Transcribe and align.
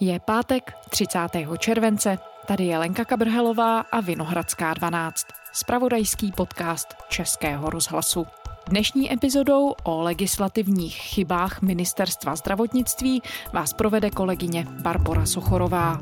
Je 0.00 0.20
pátek 0.20 0.72
30. 0.90 1.18
července, 1.58 2.18
tady 2.46 2.64
je 2.64 2.78
Lenka 2.78 3.04
Kabrhelová 3.04 3.80
a 3.80 4.00
Vinohradská 4.00 4.74
12, 4.74 5.26
spravodajský 5.52 6.32
podcast 6.32 6.88
Českého 7.08 7.70
rozhlasu. 7.70 8.26
Dnešní 8.68 9.12
epizodou 9.12 9.74
o 9.82 10.02
legislativních 10.02 10.94
chybách 10.94 11.62
Ministerstva 11.62 12.36
zdravotnictví 12.36 13.22
vás 13.52 13.72
provede 13.72 14.10
kolegyně 14.10 14.66
Barbara 14.82 15.26
Sochorová. 15.26 16.00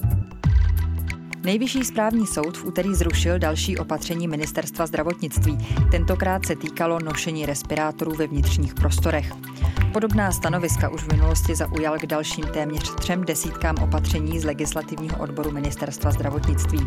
Nejvyšší 1.45 1.85
správní 1.85 2.27
soud 2.27 2.57
v 2.57 2.65
úterý 2.65 2.95
zrušil 2.95 3.39
další 3.39 3.79
opatření 3.79 4.29
ministerstva 4.29 4.87
zdravotnictví. 4.87 5.59
Tentokrát 5.91 6.47
se 6.47 6.57
týkalo 6.57 6.99
nošení 7.01 7.47
respirátorů 7.47 8.13
ve 8.13 8.27
vnitřních 8.27 8.75
prostorech. 8.75 9.33
Podobná 9.95 10.33
stanoviska 10.33 10.89
už 10.89 11.03
v 11.03 11.13
minulosti 11.13 11.55
zaujal 11.55 11.99
k 11.99 12.07
dalším 12.07 12.45
téměř 12.45 12.95
třem 12.95 13.25
desítkám 13.25 13.77
opatření 13.83 14.41
z 14.41 14.45
legislativního 14.45 15.19
odboru 15.19 15.51
ministerstva 15.51 16.11
zdravotnictví. 16.11 16.87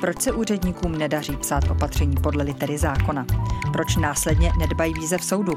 Proč 0.00 0.22
se 0.22 0.32
úředníkům 0.32 0.98
nedaří 0.98 1.36
psát 1.36 1.70
opatření 1.70 2.16
podle 2.22 2.44
litery 2.44 2.78
zákona? 2.78 3.26
Proč 3.72 3.96
následně 3.96 4.52
nedbají 4.58 4.94
výzev 4.94 5.24
soudu? 5.24 5.52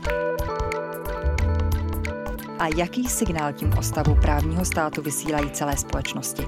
A 2.59 2.67
jaký 2.75 3.07
signál 3.07 3.53
tím 3.53 3.73
o 3.77 3.81
stavu 3.81 4.15
právního 4.15 4.65
státu 4.65 5.01
vysílají 5.01 5.51
celé 5.51 5.77
společnosti? 5.77 6.47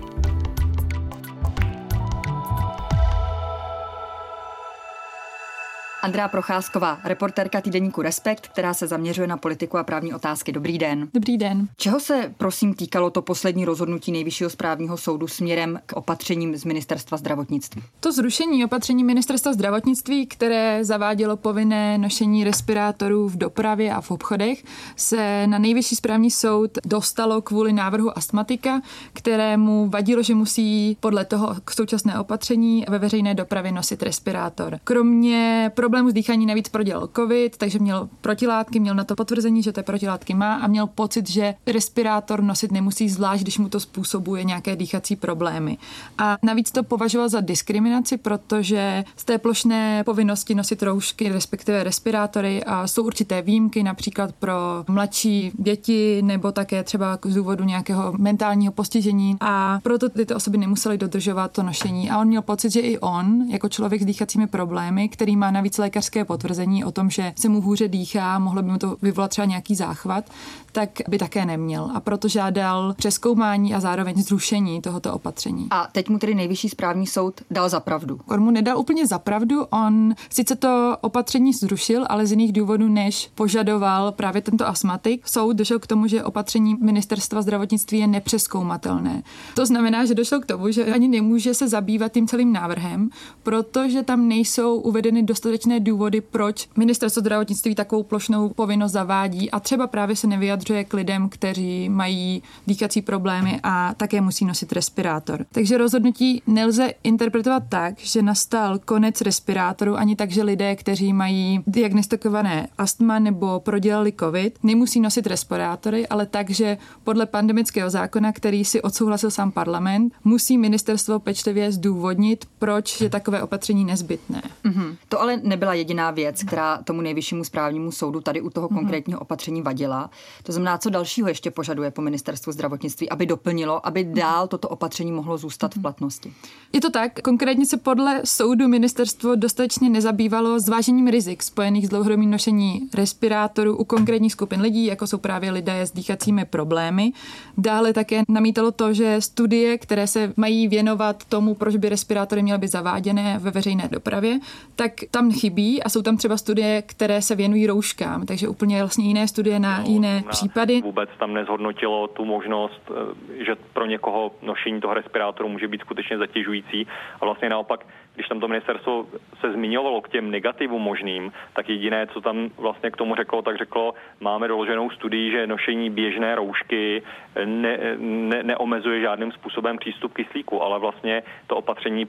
Andrá 6.04 6.28
Procházková, 6.28 7.00
reportérka 7.04 7.62
týdeníku 7.62 8.02
Respekt, 8.02 8.48
která 8.48 8.74
se 8.74 8.88
zaměřuje 8.88 9.28
na 9.28 9.38
politiku 9.38 9.78
a 9.78 9.84
právní 9.84 10.14
otázky. 10.14 10.52
Dobrý 10.52 10.78
den. 10.78 11.08
Dobrý 11.14 11.38
den. 11.38 11.68
Čeho 11.78 12.00
se 12.00 12.34
prosím 12.38 12.74
týkalo 12.74 13.10
to 13.10 13.22
poslední 13.22 13.66
rozhodnutí 13.66 14.12
Nejvyššího 14.12 14.50
správního 14.50 14.98
soudu 14.98 15.28
směrem 15.28 15.80
k 15.86 15.94
opatřením 15.94 16.58
z 16.58 16.66
Ministerstva 16.66 17.18
zdravotnictví? 17.18 17.84
To 18.00 18.12
zrušení 18.12 18.66
opatření 18.66 19.04
Ministerstva 19.04 19.54
zdravotnictví, 19.54 20.28
které 20.28 20.86
zavádělo 20.86 21.38
povinné 21.38 21.98
nošení 21.98 22.44
respirátorů 22.44 23.30
v 23.30 23.38
dopravě 23.38 23.94
a 23.94 24.02
v 24.02 24.12
obchodech, 24.12 24.64
se 24.96 25.48
na 25.48 25.58
Nejvyšší 25.58 25.96
správní 25.96 26.32
soud 26.32 26.72
dostalo 26.86 27.42
kvůli 27.42 27.74
návrhu 27.74 28.18
astmatika, 28.18 28.82
kterému 29.14 29.90
vadilo, 29.90 30.24
že 30.24 30.36
musí 30.36 30.98
podle 31.00 31.26
toho 31.26 31.56
současné 31.76 32.20
opatření 32.20 32.86
ve 32.90 33.00
veřejné 33.00 33.34
dopravě 33.34 33.72
nosit 33.72 34.04
respirátor. 34.04 34.80
Kromě 34.84 35.72
pro 35.76 35.91
problémů 35.92 36.10
s 36.10 36.14
dýchaním 36.14 36.48
navíc 36.48 36.70
prodělal 36.70 37.10
covid, 37.16 37.58
takže 37.58 37.80
měl 37.80 38.10
protilátky, 38.22 38.80
měl 38.80 38.96
na 38.96 39.04
to 39.04 39.16
potvrzení, 39.16 39.64
že 39.64 39.72
ty 39.72 39.84
protilátky 39.84 40.34
má 40.34 40.56
a 40.56 40.68
měl 40.68 40.88
pocit, 40.88 41.30
že 41.30 41.54
respirátor 41.68 42.44
nosit 42.44 42.72
nemusí 42.72 43.10
zvlášť, 43.10 43.42
když 43.44 43.58
mu 43.58 43.70
to 43.70 43.80
způsobuje 43.80 44.44
nějaké 44.44 44.76
dýchací 44.76 45.16
problémy. 45.16 45.78
A 46.18 46.38
navíc 46.44 46.72
to 46.72 46.84
považoval 46.84 47.30
za 47.30 47.42
diskriminaci, 47.42 48.18
protože 48.18 49.04
z 49.16 49.26
té 49.26 49.38
plošné 49.38 50.04
povinnosti 50.04 50.56
nosit 50.56 50.84
roušky, 50.84 51.30
respektive 51.30 51.84
respirátory, 51.84 52.64
a 52.64 52.88
jsou 52.88 53.04
určité 53.04 53.42
výjimky, 53.42 53.84
například 53.84 54.32
pro 54.32 54.54
mladší 54.88 55.52
děti 55.58 56.22
nebo 56.22 56.52
také 56.52 56.84
třeba 56.84 57.20
z 57.26 57.36
důvodu 57.36 57.64
nějakého 57.64 58.14
mentálního 58.18 58.74
postižení 58.74 59.38
a 59.40 59.80
proto 59.84 60.10
tyto 60.10 60.36
osoby 60.36 60.58
nemusely 60.58 60.98
dodržovat 60.98 61.52
to 61.52 61.64
nošení. 61.64 62.10
A 62.10 62.20
on 62.20 62.28
měl 62.28 62.42
pocit, 62.42 62.72
že 62.72 62.80
i 62.80 62.98
on, 62.98 63.46
jako 63.50 63.70
člověk 63.70 64.02
s 64.02 64.06
dýchacími 64.06 64.48
problémy, 64.48 65.10
který 65.10 65.36
má 65.36 65.52
navíc 65.52 65.81
lékařské 65.82 66.26
potvrzení 66.26 66.84
o 66.84 66.92
tom, 66.92 67.10
že 67.10 67.34
se 67.36 67.50
mu 67.50 67.62
hůře 67.62 67.88
dýchá, 67.88 68.40
mohlo 68.40 68.62
by 68.62 68.72
mu 68.72 68.78
to 68.78 68.98
vyvolat 69.02 69.32
třeba 69.32 69.46
nějaký 69.46 69.76
záchvat, 69.76 70.30
tak 70.72 70.90
by 71.08 71.18
také 71.18 71.46
neměl. 71.46 71.92
A 71.94 72.00
proto 72.00 72.28
žádal 72.28 72.94
přeskoumání 72.94 73.74
a 73.74 73.80
zároveň 73.80 74.24
zrušení 74.24 74.82
tohoto 74.82 75.14
opatření. 75.14 75.68
A 75.70 75.88
teď 75.92 76.10
mu 76.10 76.20
tedy 76.20 76.36
nejvyšší 76.36 76.70
správní 76.70 77.08
soud 77.08 77.42
dal 77.52 77.70
za 77.70 77.80
pravdu. 77.80 78.20
On 78.28 78.40
mu 78.40 78.52
nedal 78.52 78.80
úplně 78.80 79.08
za 79.08 79.20
pravdu, 79.20 79.66
on 79.70 80.14
sice 80.30 80.56
to 80.56 80.98
opatření 81.02 81.54
zrušil, 81.54 82.06
ale 82.10 82.26
z 82.26 82.32
jiných 82.32 82.54
důvodů, 82.54 82.88
než 82.88 83.30
požadoval 83.36 84.12
právě 84.12 84.42
tento 84.42 84.68
astmatik. 84.68 85.28
Soud 85.28 85.58
došel 85.58 85.80
k 85.80 85.88
tomu, 85.88 86.08
že 86.08 86.24
opatření 86.24 86.76
ministerstva 86.82 87.42
zdravotnictví 87.42 88.00
je 88.00 88.08
nepřeskoumatelné. 88.08 89.24
To 89.56 89.66
znamená, 89.66 90.06
že 90.06 90.16
došlo 90.16 90.40
k 90.40 90.46
tomu, 90.46 90.72
že 90.72 90.86
ani 90.86 91.08
nemůže 91.08 91.54
se 91.54 91.68
zabývat 91.68 92.12
tím 92.12 92.28
celým 92.28 92.54
návrhem, 92.54 93.10
protože 93.44 94.04
tam 94.04 94.28
nejsou 94.28 94.76
uvedeny 94.76 95.24
dostatečné 95.24 95.71
dostatečné 95.72 95.80
důvody, 95.80 96.22
proč 96.22 96.68
ministerstvo 96.78 97.20
zdravotnictví 97.20 97.76
takovou 97.76 98.04
plošnou 98.04 98.50
povinnost 98.50 98.92
zavádí 98.92 99.52
a 99.52 99.60
třeba 99.60 99.88
právě 99.88 100.16
se 100.16 100.28
nevyjadřuje 100.28 100.84
k 100.84 100.94
lidem, 100.94 101.30
kteří 101.30 101.90
mají 101.90 102.44
dýchací 102.68 103.02
problémy 103.02 103.60
a 103.64 103.94
také 103.94 104.22
musí 104.22 104.46
nosit 104.46 104.72
respirátor. 104.72 105.46
Takže 105.52 105.78
rozhodnutí 105.78 106.42
nelze 106.48 106.94
interpretovat 107.04 107.64
tak, 107.70 108.00
že 108.00 108.22
nastal 108.22 108.80
konec 108.80 109.22
respirátoru, 109.22 109.98
ani 109.98 110.16
tak, 110.16 110.32
že 110.32 110.44
lidé, 110.44 110.76
kteří 110.76 111.14
mají 111.14 111.64
diagnostikované 111.68 112.68
astma 112.78 113.20
nebo 113.20 113.60
prodělali 113.60 114.14
COVID, 114.20 114.60
nemusí 114.64 115.00
nosit 115.00 115.28
respirátory, 115.28 116.08
ale 116.08 116.26
tak, 116.26 116.50
že 116.50 116.78
podle 117.04 117.26
pandemického 117.26 117.90
zákona, 117.90 118.32
který 118.32 118.66
si 118.66 118.82
odsouhlasil 118.82 119.32
sám 119.32 119.52
parlament, 119.52 120.14
musí 120.24 120.58
ministerstvo 120.58 121.20
pečlivě 121.20 121.72
zdůvodnit, 121.72 122.46
proč 122.60 123.02
je 123.02 123.10
takové 123.10 123.42
opatření 123.42 123.86
nezbytné. 123.86 124.42
Mm-hmm. 124.66 124.96
To 125.10 125.22
ale 125.22 125.38
nebyla 125.62 125.74
jediná 125.74 126.12
věc, 126.12 126.44
která 126.44 126.78
tomu 126.84 127.02
nejvyššímu 127.02 127.44
správnímu 127.44 127.92
soudu 127.92 128.22
tady 128.22 128.42
u 128.42 128.50
toho 128.50 128.68
mhm. 128.72 128.78
konkrétního 128.78 129.20
opatření 129.20 129.62
vadila. 129.62 130.10
To 130.44 130.52
znamená, 130.52 130.78
co 130.78 130.90
dalšího 130.90 131.28
ještě 131.28 131.52
požaduje 131.52 131.92
po 131.92 132.02
ministerstvu 132.02 132.52
zdravotnictví, 132.52 133.10
aby 133.10 133.26
doplnilo, 133.26 133.88
aby 133.88 134.04
mhm. 134.04 134.14
dál 134.14 134.48
toto 134.48 134.70
opatření 134.70 135.12
mohlo 135.12 135.38
zůstat 135.38 135.74
v 135.74 135.76
mhm. 135.76 135.82
platnosti. 135.82 136.34
Je 136.74 136.82
to 136.82 136.90
tak. 136.90 137.22
Konkrétně 137.22 137.66
se 137.66 137.78
podle 137.78 138.22
soudu 138.26 138.68
ministerstvo 138.68 139.36
dostatečně 139.36 139.90
nezabývalo 139.90 140.60
zvážením 140.60 141.08
rizik 141.08 141.44
spojených 141.44 141.86
s 141.88 141.90
dlouhodobým 141.90 142.32
nošení 142.32 142.90
respirátorů 142.94 143.78
u 143.78 143.84
konkrétních 143.84 144.32
skupin 144.32 144.62
lidí, 144.62 144.86
jako 144.86 145.08
jsou 145.08 145.18
právě 145.18 145.52
lidé 145.52 145.82
s 145.82 145.92
dýchacími 145.92 146.46
problémy. 146.46 147.12
Dále 147.58 147.94
také 147.94 148.22
namítalo 148.30 148.72
to, 148.72 148.94
že 148.94 149.22
studie, 149.22 149.78
které 149.78 150.08
se 150.08 150.34
mají 150.38 150.68
věnovat 150.68 151.26
tomu, 151.26 151.56
proč 151.56 151.76
by 151.76 151.90
respirátory 151.90 152.44
měly 152.44 152.60
být 152.60 152.72
zaváděné 152.72 153.40
ve 153.40 153.52
veřejné 153.52 153.88
dopravě, 153.92 154.40
tak 154.76 154.92
tam 155.12 155.32
chybí 155.32 155.51
a 155.84 155.90
jsou 155.90 156.02
tam 156.02 156.18
třeba 156.18 156.38
studie, 156.38 156.82
které 156.82 157.22
se 157.22 157.36
věnují 157.36 157.68
rouškám, 157.68 158.26
takže 158.26 158.48
úplně 158.48 158.80
vlastně 158.80 159.06
jiné 159.06 159.28
studie 159.28 159.60
na 159.60 159.78
no, 159.78 159.84
jiné 159.88 160.24
případy. 160.30 160.82
Vůbec 160.82 161.10
tam 161.20 161.34
nezhodnotilo 161.34 162.08
tu 162.08 162.26
možnost, 162.26 162.82
eh, 162.90 163.46
že 163.46 163.56
pro 163.74 163.86
někoho 163.86 164.32
nošení 164.42 164.82
toho 164.82 164.94
respirátoru 164.94 165.50
může 165.50 165.68
být 165.68 165.82
skutečně 165.82 166.18
zatěžující 166.18 166.88
a 167.22 167.26
vlastně 167.26 167.50
naopak 167.50 167.86
když 168.16 168.28
tam 168.28 168.40
to 168.40 168.48
ministerstvo 168.48 169.06
se 169.40 169.52
zmiňovalo 169.52 170.02
k 170.02 170.10
těm 170.10 170.32
negativům 170.32 170.82
možným, 170.82 171.32
tak 171.54 171.70
jediné, 171.70 172.08
co 172.08 172.22
tam 172.22 172.50
vlastně 172.58 172.92
k 172.92 172.98
tomu 172.98 173.16
řeklo, 173.16 173.42
tak 173.42 173.58
řeklo, 173.58 173.94
máme 174.20 174.48
doloženou 174.48 174.90
studii, 174.90 175.32
že 175.32 175.48
nošení 175.48 175.90
běžné 175.90 176.36
roušky 176.36 177.04
ne, 177.46 177.78
ne, 177.98 178.44
neomezuje 178.44 179.02
žádným 179.02 179.32
způsobem 179.32 179.78
přístup 179.78 180.14
kyslíku, 180.14 180.62
ale 180.62 180.80
vlastně 180.80 181.24
to 181.48 181.56
opatření 181.56 182.08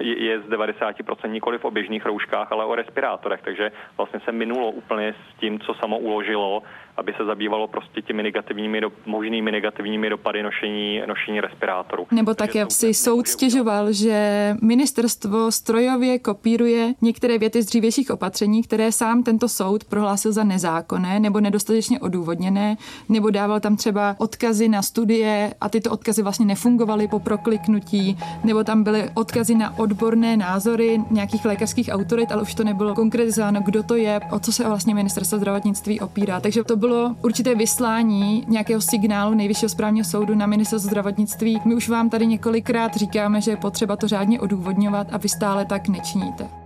je, 0.00 0.24
je 0.24 0.40
z 0.40 0.44
90% 0.44 1.30
nikoli 1.30 1.58
o 1.58 1.70
běžných 1.70 2.06
rouškách, 2.06 2.52
ale 2.52 2.64
o 2.64 2.74
respirátorech, 2.74 3.40
takže 3.42 3.72
vlastně 3.96 4.20
se 4.20 4.32
minulo 4.32 4.70
úplně 4.70 5.14
s 5.14 5.40
tím, 5.40 5.60
co 5.60 5.74
samo 5.74 5.98
uložilo 5.98 6.62
aby 6.96 7.14
se 7.16 7.24
zabývalo 7.24 7.68
prostě 7.68 8.02
těmi 8.02 8.22
negativními, 8.22 8.80
do, 8.80 8.92
možnými 9.06 9.52
negativními 9.52 10.10
dopady 10.10 10.42
nošení, 10.42 11.02
nošení 11.06 11.40
respirátorů. 11.40 12.06
Nebo 12.10 12.34
také 12.34 12.66
si 12.68 12.94
soud 12.94 13.28
stěžoval, 13.28 13.92
že 13.92 14.50
ministerstvo 14.62 15.43
strojově 15.50 16.18
kopíruje 16.18 16.94
některé 17.02 17.38
věty 17.38 17.62
z 17.62 17.66
dřívějších 17.66 18.10
opatření, 18.10 18.62
které 18.62 18.92
sám 18.92 19.22
tento 19.22 19.48
soud 19.48 19.84
prohlásil 19.84 20.32
za 20.32 20.44
nezákonné 20.44 21.20
nebo 21.20 21.40
nedostatečně 21.40 22.00
odůvodněné, 22.00 22.76
nebo 23.08 23.30
dával 23.30 23.60
tam 23.60 23.76
třeba 23.76 24.16
odkazy 24.18 24.68
na 24.68 24.82
studie 24.82 25.54
a 25.60 25.68
tyto 25.68 25.90
odkazy 25.90 26.22
vlastně 26.22 26.46
nefungovaly 26.46 27.08
po 27.08 27.18
prokliknutí, 27.18 28.18
nebo 28.44 28.64
tam 28.64 28.82
byly 28.84 29.10
odkazy 29.14 29.54
na 29.54 29.78
odborné 29.78 30.36
názory 30.36 31.00
nějakých 31.10 31.44
lékařských 31.44 31.88
autorit, 31.92 32.32
ale 32.32 32.42
už 32.42 32.54
to 32.54 32.64
nebylo 32.64 32.94
konkretizováno, 32.94 33.60
kdo 33.64 33.82
to 33.82 33.94
je, 33.94 34.20
o 34.30 34.38
co 34.38 34.52
se 34.52 34.68
vlastně 34.68 34.94
ministerstvo 34.94 35.38
zdravotnictví 35.38 36.00
opírá. 36.00 36.40
Takže 36.40 36.64
to 36.64 36.76
bylo 36.76 37.16
určité 37.22 37.54
vyslání 37.54 38.44
nějakého 38.48 38.80
signálu 38.80 39.34
Nejvyššího 39.34 39.68
správního 39.68 40.04
soudu 40.04 40.34
na 40.34 40.46
ministerstvo 40.46 40.88
zdravotnictví. 40.88 41.60
My 41.64 41.74
už 41.74 41.88
vám 41.88 42.10
tady 42.10 42.26
několikrát 42.26 42.96
říkáme, 42.96 43.40
že 43.40 43.50
je 43.50 43.56
potřeba 43.56 43.96
to 43.96 44.08
řádně 44.08 44.40
odůvodňovat 44.40 45.06
a 45.12 45.16
vy 45.16 45.28
stále 45.34 45.66
tak 45.66 45.90
nečiníte. 45.90 46.63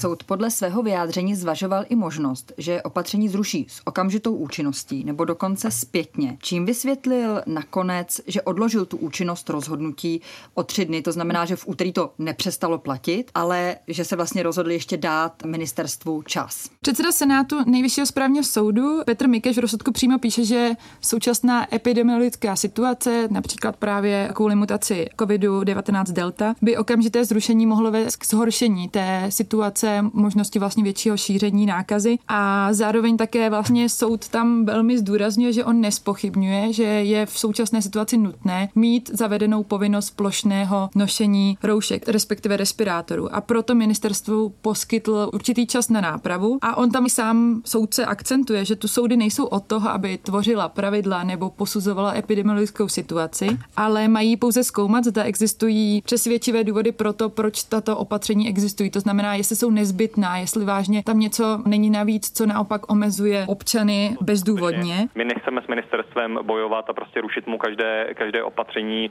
Soud 0.00 0.24
podle 0.24 0.50
svého 0.50 0.82
vyjádření 0.82 1.34
zvažoval 1.34 1.84
i 1.88 1.96
možnost, 1.96 2.52
že 2.58 2.82
opatření 2.82 3.28
zruší 3.28 3.66
s 3.68 3.80
okamžitou 3.84 4.34
účinností 4.34 5.04
nebo 5.04 5.24
dokonce 5.24 5.70
zpětně, 5.70 6.38
čím 6.42 6.66
vysvětlil 6.66 7.42
nakonec, 7.46 8.20
že 8.26 8.42
odložil 8.42 8.86
tu 8.86 8.96
účinnost 8.96 9.50
rozhodnutí 9.50 10.20
o 10.54 10.62
tři 10.62 10.84
dny. 10.84 11.02
To 11.02 11.12
znamená, 11.12 11.44
že 11.44 11.56
v 11.56 11.68
úterý 11.68 11.92
to 11.92 12.12
nepřestalo 12.18 12.78
platit, 12.78 13.30
ale 13.34 13.76
že 13.88 14.04
se 14.04 14.16
vlastně 14.16 14.42
rozhodli 14.42 14.74
ještě 14.74 14.96
dát 14.96 15.42
ministerstvu 15.44 16.22
čas. 16.22 16.70
Předseda 16.80 17.12
Senátu 17.12 17.56
Nejvyššího 17.66 18.06
správního 18.06 18.44
soudu 18.44 19.00
Petr 19.06 19.28
Mikeš 19.28 19.56
v 19.56 19.60
rozsudku 19.60 19.92
přímo 19.92 20.18
píše, 20.18 20.44
že 20.44 20.70
současná 21.00 21.74
epidemiologická 21.74 22.56
situace, 22.56 23.28
například 23.30 23.76
právě 23.76 24.30
kvůli 24.34 24.54
mutaci 24.54 25.06
COVID-19 25.16 26.04
Delta, 26.12 26.54
by 26.62 26.76
okamžité 26.76 27.24
zrušení 27.24 27.66
mohlo 27.66 27.90
vést 27.90 28.16
k 28.16 28.26
zhoršení 28.26 28.88
té 28.88 29.26
situace, 29.28 29.87
možnosti 30.12 30.58
vlastně 30.58 30.84
většího 30.84 31.16
šíření 31.16 31.66
nákazy 31.66 32.18
a 32.28 32.72
zároveň 32.72 33.16
také 33.16 33.50
vlastně 33.50 33.88
soud 33.88 34.28
tam 34.28 34.64
velmi 34.64 34.98
zdůrazňuje, 34.98 35.52
že 35.52 35.64
on 35.64 35.80
nespochybňuje, 35.80 36.72
že 36.72 36.82
je 36.82 37.26
v 37.26 37.38
současné 37.38 37.82
situaci 37.82 38.16
nutné 38.16 38.68
mít 38.74 39.10
zavedenou 39.14 39.62
povinnost 39.62 40.10
plošného 40.10 40.90
nošení 40.94 41.58
roušek, 41.62 42.08
respektive 42.08 42.56
respirátorů. 42.56 43.34
A 43.34 43.40
proto 43.40 43.74
ministerstvu 43.74 44.52
poskytl 44.62 45.30
určitý 45.32 45.66
čas 45.66 45.88
na 45.88 46.00
nápravu 46.00 46.58
a 46.62 46.76
on 46.76 46.90
tam 46.90 47.08
sám 47.08 47.62
soudce 47.64 48.06
akcentuje, 48.06 48.64
že 48.64 48.76
tu 48.76 48.88
soudy 48.88 49.16
nejsou 49.16 49.44
od 49.44 49.64
toho, 49.64 49.90
aby 49.90 50.18
tvořila 50.18 50.68
pravidla 50.68 51.24
nebo 51.24 51.50
posuzovala 51.50 52.16
epidemiologickou 52.16 52.88
situaci, 52.88 53.58
ale 53.76 54.08
mají 54.08 54.36
pouze 54.36 54.64
zkoumat, 54.64 55.04
zda 55.04 55.24
existují 55.24 56.02
přesvědčivé 56.02 56.64
důvody 56.64 56.92
pro 56.92 57.12
to, 57.12 57.28
proč 57.28 57.62
tato 57.62 57.96
opatření 57.96 58.48
existují. 58.48 58.90
To 58.90 59.00
znamená, 59.00 59.34
jestli 59.34 59.56
jsou 59.56 59.70
nezbytná, 59.78 60.36
jestli 60.36 60.64
vážně 60.64 61.02
tam 61.02 61.18
něco 61.20 61.44
není 61.66 61.90
navíc, 61.90 62.24
co 62.36 62.46
naopak 62.46 62.92
omezuje 62.92 63.44
občany 63.48 64.16
bezdůvodně. 64.20 65.08
My 65.14 65.24
nechceme 65.24 65.62
s 65.62 65.66
ministerstvem 65.66 66.38
bojovat 66.42 66.90
a 66.90 66.92
prostě 66.92 67.20
rušit 67.20 67.46
mu 67.46 67.58
každé, 67.58 68.14
každé 68.14 68.42
opatření 68.42 69.10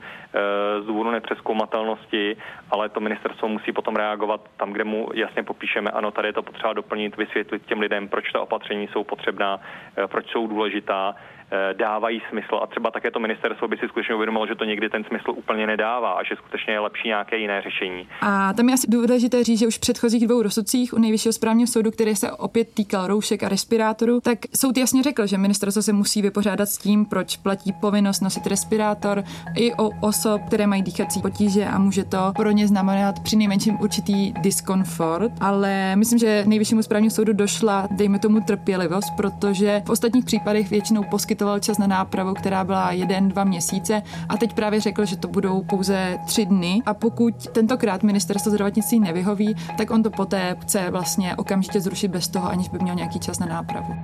z 0.82 0.86
důvodu 0.86 1.10
nepřeskoumatelnosti, 1.10 2.36
ale 2.70 2.88
to 2.88 3.00
ministerstvo 3.00 3.48
musí 3.48 3.72
potom 3.72 3.96
reagovat 3.96 4.40
tam, 4.56 4.72
kde 4.72 4.84
mu 4.84 5.08
jasně 5.14 5.42
popíšeme, 5.42 5.90
ano, 5.90 6.10
tady 6.10 6.28
je 6.28 6.32
to 6.32 6.42
potřeba 6.42 6.72
doplnit, 6.72 7.16
vysvětlit 7.16 7.62
těm 7.66 7.80
lidem, 7.80 8.08
proč 8.08 8.32
ta 8.32 8.40
opatření 8.40 8.88
jsou 8.88 9.04
potřebná, 9.04 9.60
e, 10.04 10.06
proč 10.06 10.26
jsou 10.30 10.46
důležitá 10.46 11.14
Eh, 11.14 11.37
dávají 11.72 12.22
smysl 12.30 12.60
a 12.62 12.66
třeba 12.66 12.90
také 12.90 13.10
to 13.10 13.20
ministerstvo 13.20 13.68
by 13.68 13.76
si 13.76 13.88
skutečně 13.88 14.14
uvědomilo, 14.14 14.46
že 14.46 14.54
to 14.54 14.64
někdy 14.64 14.88
ten 14.88 15.04
smysl 15.04 15.30
úplně 15.30 15.66
nedává 15.66 16.12
a 16.12 16.22
že 16.22 16.36
skutečně 16.36 16.72
je 16.72 16.80
lepší 16.80 17.08
nějaké 17.08 17.36
jiné 17.36 17.62
řešení. 17.62 18.08
A 18.20 18.52
tam 18.52 18.68
je 18.68 18.74
asi 18.74 18.86
důležité 18.90 19.44
říct, 19.44 19.58
že 19.58 19.66
už 19.66 19.76
v 19.76 19.80
předchozích 19.80 20.26
dvou 20.26 20.42
rozsudcích 20.42 20.94
u 20.94 20.98
nejvyššího 20.98 21.32
správního 21.32 21.66
soudu, 21.66 21.90
který 21.90 22.16
se 22.16 22.32
opět 22.32 22.74
týkal 22.74 23.06
roušek 23.06 23.42
a 23.42 23.48
respirátorů, 23.48 24.20
tak 24.20 24.38
soud 24.56 24.76
jasně 24.76 25.02
řekl, 25.02 25.26
že 25.26 25.38
ministerstvo 25.38 25.82
se 25.82 25.92
musí 25.92 26.22
vypořádat 26.22 26.66
s 26.66 26.78
tím, 26.78 27.06
proč 27.06 27.36
platí 27.36 27.72
povinnost 27.80 28.20
nosit 28.20 28.46
respirátor 28.46 29.22
i 29.56 29.74
o 29.74 29.90
osob, 30.00 30.40
které 30.46 30.66
mají 30.66 30.82
dýchací 30.82 31.22
potíže 31.22 31.64
a 31.64 31.78
může 31.78 32.04
to 32.04 32.32
pro 32.36 32.50
ně 32.50 32.68
znamenat 32.68 33.14
při 33.22 33.36
nejmenším 33.36 33.80
určitý 33.80 34.32
diskomfort. 34.32 35.32
Ale 35.40 35.96
myslím, 35.96 36.18
že 36.18 36.44
nejvyššímu 36.46 36.82
správního 36.82 37.10
soudu 37.10 37.32
došla, 37.32 37.88
dejme 37.90 38.18
tomu, 38.18 38.40
trpělivost, 38.40 39.10
protože 39.16 39.82
v 39.86 39.90
ostatních 39.90 40.24
případech 40.24 40.70
většinou 40.70 41.04
poskyt 41.10 41.37
poskytoval 41.38 41.60
čas 41.60 41.78
na 41.78 41.86
nápravu, 41.86 42.34
která 42.34 42.64
byla 42.64 42.92
jeden, 42.92 43.28
dva 43.28 43.44
měsíce 43.44 44.02
a 44.28 44.36
teď 44.36 44.52
právě 44.54 44.80
řekl, 44.80 45.04
že 45.04 45.16
to 45.16 45.28
budou 45.28 45.62
pouze 45.62 46.18
tři 46.26 46.46
dny 46.46 46.82
a 46.86 46.94
pokud 46.94 47.46
tentokrát 47.46 48.02
ministerstvo 48.02 48.50
zdravotnictví 48.50 49.00
nevyhoví, 49.00 49.56
tak 49.76 49.90
on 49.90 50.02
to 50.02 50.10
poté 50.10 50.56
chce 50.60 50.90
vlastně 50.90 51.36
okamžitě 51.36 51.80
zrušit 51.80 52.08
bez 52.08 52.28
toho, 52.28 52.48
aniž 52.48 52.68
by 52.68 52.78
měl 52.78 52.94
nějaký 52.94 53.18
čas 53.18 53.38
na 53.38 53.46
nápravu. 53.46 53.94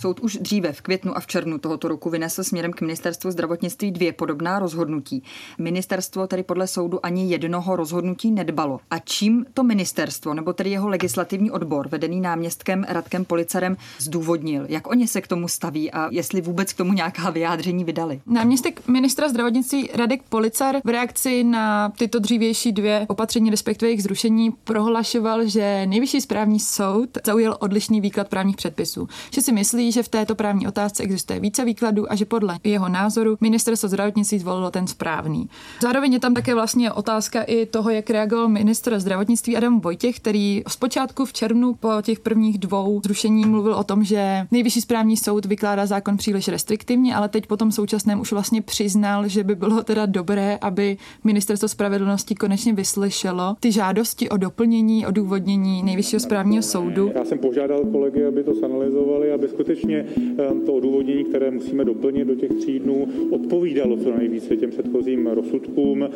Soud 0.00 0.20
už 0.20 0.36
dříve 0.36 0.72
v 0.72 0.80
květnu 0.80 1.16
a 1.16 1.20
v 1.20 1.26
červnu 1.26 1.58
tohoto 1.58 1.88
roku 1.88 2.10
vynesl 2.10 2.44
směrem 2.44 2.72
k 2.72 2.80
ministerstvu 2.80 3.30
zdravotnictví 3.30 3.90
dvě 3.90 4.12
podobná 4.12 4.58
rozhodnutí. 4.58 5.22
Ministerstvo 5.58 6.26
tedy 6.26 6.42
podle 6.42 6.66
soudu 6.66 7.06
ani 7.06 7.32
jednoho 7.32 7.76
rozhodnutí 7.76 8.30
nedbalo. 8.30 8.80
A 8.90 8.98
čím 8.98 9.46
to 9.54 9.62
ministerstvo, 9.62 10.34
nebo 10.34 10.52
tedy 10.52 10.70
jeho 10.70 10.88
legislativní 10.88 11.50
odbor, 11.50 11.88
vedený 11.88 12.20
náměstkem 12.20 12.84
Radkem 12.88 13.24
Policarem, 13.24 13.76
zdůvodnil? 13.98 14.66
Jak 14.68 14.90
oni 14.90 15.08
se 15.08 15.20
k 15.20 15.28
tomu 15.28 15.48
staví 15.48 15.92
a 15.92 16.08
jestli 16.10 16.40
vůbec 16.40 16.72
k 16.72 16.76
tomu 16.76 16.92
nějaká 16.92 17.30
vyjádření 17.30 17.84
vydali? 17.84 18.20
Náměstek 18.26 18.88
ministra 18.88 19.28
zdravotnictví 19.28 19.90
Radek 19.94 20.22
Policar 20.22 20.76
v 20.84 20.88
reakci 20.88 21.44
na 21.44 21.88
tyto 21.88 22.18
dřívější 22.18 22.72
dvě 22.72 23.06
opatření, 23.08 23.50
respektive 23.50 23.88
jejich 23.88 24.02
zrušení, 24.02 24.50
prohlašoval, 24.64 25.46
že 25.46 25.86
nejvyšší 25.86 26.20
správní 26.20 26.60
soud 26.60 27.18
zaujal 27.26 27.56
odlišný 27.60 28.00
výklad 28.00 28.28
právních 28.28 28.56
předpisů. 28.56 29.08
Že 29.34 29.42
si 29.42 29.52
myslí, 29.52 29.87
že 29.92 30.02
v 30.02 30.08
této 30.08 30.34
právní 30.34 30.66
otázce 30.66 31.02
existuje 31.02 31.40
více 31.40 31.64
výkladů 31.64 32.12
a 32.12 32.14
že 32.14 32.24
podle 32.24 32.58
jeho 32.64 32.88
názoru 32.88 33.36
ministerstvo 33.40 33.88
zdravotnictví 33.88 34.38
zvolilo 34.38 34.70
ten 34.70 34.86
správný. 34.86 35.48
Zároveň 35.82 36.12
je 36.12 36.20
tam 36.20 36.34
také 36.34 36.54
vlastně 36.54 36.92
otázka 36.92 37.42
i 37.42 37.66
toho, 37.66 37.90
jak 37.90 38.10
reagoval 38.10 38.48
ministr 38.48 39.00
zdravotnictví 39.00 39.56
Adam 39.56 39.80
Vojtěch, 39.80 40.16
který 40.16 40.62
zpočátku 40.68 41.24
v 41.24 41.32
červnu 41.32 41.74
po 41.74 41.88
těch 42.02 42.20
prvních 42.20 42.58
dvou 42.58 43.00
zrušení 43.04 43.46
mluvil 43.46 43.74
o 43.74 43.84
tom, 43.84 44.04
že 44.04 44.46
nejvyšší 44.50 44.80
správní 44.80 45.16
soud 45.16 45.44
vykládá 45.46 45.86
zákon 45.86 46.16
příliš 46.16 46.48
restriktivně, 46.48 47.14
ale 47.14 47.28
teď 47.28 47.46
po 47.46 47.56
tom 47.56 47.72
současném 47.72 48.20
už 48.20 48.32
vlastně 48.32 48.62
přiznal, 48.62 49.28
že 49.28 49.44
by 49.44 49.54
bylo 49.54 49.82
teda 49.82 50.06
dobré, 50.06 50.58
aby 50.60 50.96
ministerstvo 51.24 51.68
spravedlnosti 51.68 52.34
konečně 52.34 52.72
vyslyšelo 52.72 53.56
ty 53.60 53.72
žádosti 53.72 54.28
o 54.28 54.36
doplnění, 54.36 55.06
o 55.06 55.10
důvodnění 55.10 55.82
nejvyššího 55.82 56.20
správního 56.20 56.62
soudu. 56.62 57.10
Já 57.14 57.24
jsem 57.24 57.38
požádal 57.38 57.80
kolegy, 57.92 58.26
aby 58.26 58.44
to 58.44 58.54
zanalizovali, 58.54 59.32
aby 59.32 59.48
skutečně 59.48 59.77
skutečně 59.78 60.06
ehm, 60.38 60.60
to 60.60 60.74
odůvodnění, 60.74 61.24
které 61.24 61.50
musíme 61.50 61.84
doplnit 61.84 62.24
do 62.24 62.34
těch 62.34 62.52
tří 62.52 62.78
dnů, 62.78 63.08
odpovídalo 63.30 63.96
co 63.96 64.16
nejvíce 64.16 64.56
těm 64.56 64.70
předchozím 64.70 65.26
rozsudkům. 65.26 66.08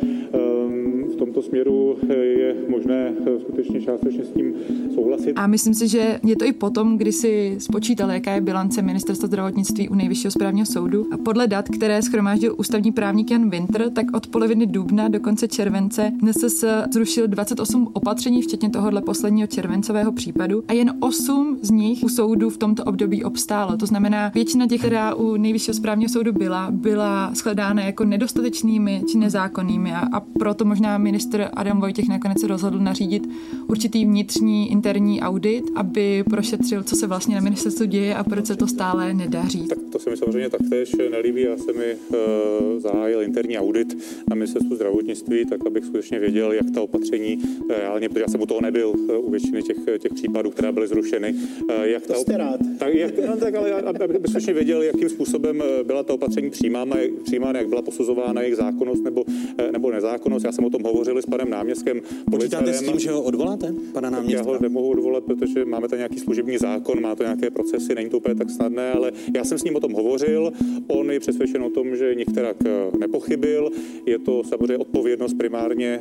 Tomto 1.25 1.41
směru 1.41 1.97
eh, 2.09 2.15
je 2.15 2.55
možné 2.69 3.13
eh, 3.27 3.39
skutečně 3.39 3.81
částečně 3.81 4.25
s 4.25 4.31
tím 4.31 4.53
souhlasit. 4.93 5.33
A 5.35 5.47
myslím 5.47 5.73
si, 5.73 5.87
že 5.87 6.19
je 6.23 6.35
to 6.35 6.45
i 6.45 6.53
potom, 6.53 6.97
kdy 6.97 7.11
si 7.11 7.55
spočítal, 7.59 8.11
jaká 8.11 8.33
je 8.33 8.41
bilance 8.41 8.81
ministerstva 8.81 9.27
zdravotnictví 9.27 9.89
u 9.89 9.95
nejvyššího 9.95 10.31
správního 10.31 10.65
soudu. 10.65 11.07
A 11.11 11.17
podle 11.17 11.47
dat, 11.47 11.69
které 11.69 12.01
schromáždil 12.01 12.55
ústavní 12.57 12.91
právník 12.91 13.31
Jan 13.31 13.49
Winter, 13.49 13.89
tak 13.89 14.05
od 14.13 14.27
poloviny 14.27 14.65
dubna 14.65 15.07
do 15.07 15.19
konce 15.19 15.47
července 15.47 16.11
NSS 16.21 16.65
zrušil 16.93 17.27
28 17.27 17.89
opatření, 17.93 18.41
včetně 18.41 18.69
tohohle 18.69 19.01
posledního 19.01 19.47
červencového 19.47 20.11
případu 20.11 20.63
a 20.67 20.73
jen 20.73 20.93
8 20.99 21.57
z 21.61 21.71
nich 21.71 22.03
u 22.03 22.09
soudu 22.09 22.49
v 22.49 22.57
tomto 22.57 22.83
období 22.83 23.23
obstálo 23.23 23.53
stálo. 23.53 23.77
To 23.77 23.85
znamená, 23.85 24.31
většina 24.33 24.67
těch, 24.67 24.81
která 24.81 25.15
u 25.15 25.37
nejvyššího 25.37 25.73
správního 25.73 26.09
soudu 26.09 26.33
byla, 26.33 26.67
byla 26.71 27.31
shledána 27.33 27.83
jako 27.83 28.05
nedostatečnými 28.05 29.03
či 29.11 29.17
nezákonnými 29.17 29.93
a, 29.93 29.99
a 29.99 30.19
proto 30.19 30.65
možná 30.65 30.97
minister 31.13 31.49
Adam 31.53 31.79
Vojtěch 31.79 32.07
nakonec 32.09 32.41
se 32.41 32.47
rozhodl 32.47 32.79
nařídit 32.79 33.29
určitý 33.67 34.05
vnitřní 34.05 34.71
interní 34.71 35.21
audit, 35.21 35.63
aby 35.75 36.23
prošetřil, 36.29 36.83
co 36.83 36.95
se 36.95 37.07
vlastně 37.07 37.35
na 37.35 37.41
ministerstvu 37.41 37.85
děje 37.85 38.15
a 38.15 38.23
proč 38.23 38.45
se 38.45 38.55
to 38.55 38.67
stále 38.67 39.13
nedaří. 39.13 39.67
Tak 39.67 39.77
to 39.91 39.99
se 39.99 40.09
mi 40.09 40.17
samozřejmě 40.17 40.49
taktéž 40.49 40.95
nelíbí. 41.11 41.41
Já 41.41 41.57
jsem 41.57 41.77
mi 41.77 41.93
uh, 41.93 42.79
zahájil 42.79 43.21
interní 43.21 43.57
audit 43.57 43.97
na 44.29 44.35
ministerstvu 44.35 44.75
zdravotnictví, 44.75 45.45
tak 45.45 45.65
abych 45.67 45.85
skutečně 45.85 46.19
věděl, 46.19 46.51
jak 46.51 46.71
ta 46.73 46.81
opatření 46.81 47.37
uh, 47.37 47.69
reálně, 47.69 48.09
protože 48.09 48.21
já 48.21 48.27
jsem 48.27 48.41
u 48.41 48.45
toho 48.45 48.61
nebyl 48.61 48.89
uh, 48.89 49.27
u 49.27 49.31
většiny 49.31 49.63
těch, 49.63 49.77
těch 49.99 50.13
případů, 50.13 50.49
které 50.49 50.71
byly 50.71 50.87
zrušeny. 50.87 51.33
Uh, 51.33 51.83
jak 51.83 52.07
to 52.07 52.13
ta, 52.13 52.19
jste 52.19 52.37
rád. 52.37 52.59
Tak, 52.79 52.93
jak, 52.93 53.13
no, 53.27 53.37
tak 53.37 53.55
ale 53.55 53.73
aby 53.81 54.19
skutečně 54.25 54.53
věděl, 54.53 54.81
jakým 54.81 55.09
způsobem 55.09 55.61
eh, 55.61 55.83
byla 55.83 56.03
ta 56.03 56.13
opatření 56.13 56.49
přijímána, 56.49 56.95
přijímána 57.23 57.59
jak 57.59 57.69
byla 57.69 57.81
posuzována 57.81 58.41
jejich 58.41 58.55
zákonnost 58.55 59.03
nebo, 59.03 59.23
eh, 59.57 59.71
nebo 59.71 59.91
nezákonnost. 59.91 60.45
Já 60.45 60.51
jsem 60.51 60.65
o 60.65 60.69
tom 60.69 60.83
hovořil 60.83 61.02
s 61.03 61.25
panem 61.25 61.49
náměstkem. 61.49 62.01
Počítáte 62.31 62.73
s 62.73 62.81
tím, 62.81 62.99
že 62.99 63.11
ho 63.11 63.21
odvoláte, 63.21 63.73
pana 63.93 64.09
náměstka? 64.09 64.37
Já 64.37 64.53
ho 64.53 64.59
nemohu 64.61 64.89
odvolat, 64.89 65.23
protože 65.23 65.65
máme 65.65 65.87
tam 65.87 65.99
nějaký 65.99 66.19
služební 66.19 66.57
zákon, 66.57 67.01
má 67.01 67.15
to 67.15 67.23
nějaké 67.23 67.49
procesy, 67.51 67.95
není 67.95 68.09
to 68.09 68.17
úplně 68.17 68.35
tak 68.35 68.49
snadné, 68.49 68.91
ale 68.91 69.11
já 69.35 69.43
jsem 69.43 69.57
s 69.57 69.63
ním 69.63 69.75
o 69.75 69.79
tom 69.79 69.93
hovořil. 69.93 70.51
On 70.87 71.11
je 71.11 71.19
přesvědčen 71.19 71.63
o 71.63 71.69
tom, 71.69 71.95
že 71.95 72.15
některak 72.15 72.57
eh, 72.65 72.97
nepochybil. 72.97 73.69
Je 74.05 74.19
to 74.19 74.43
samozřejmě 74.43 74.77
odpovědnost 74.77 75.33
primárně 75.33 75.99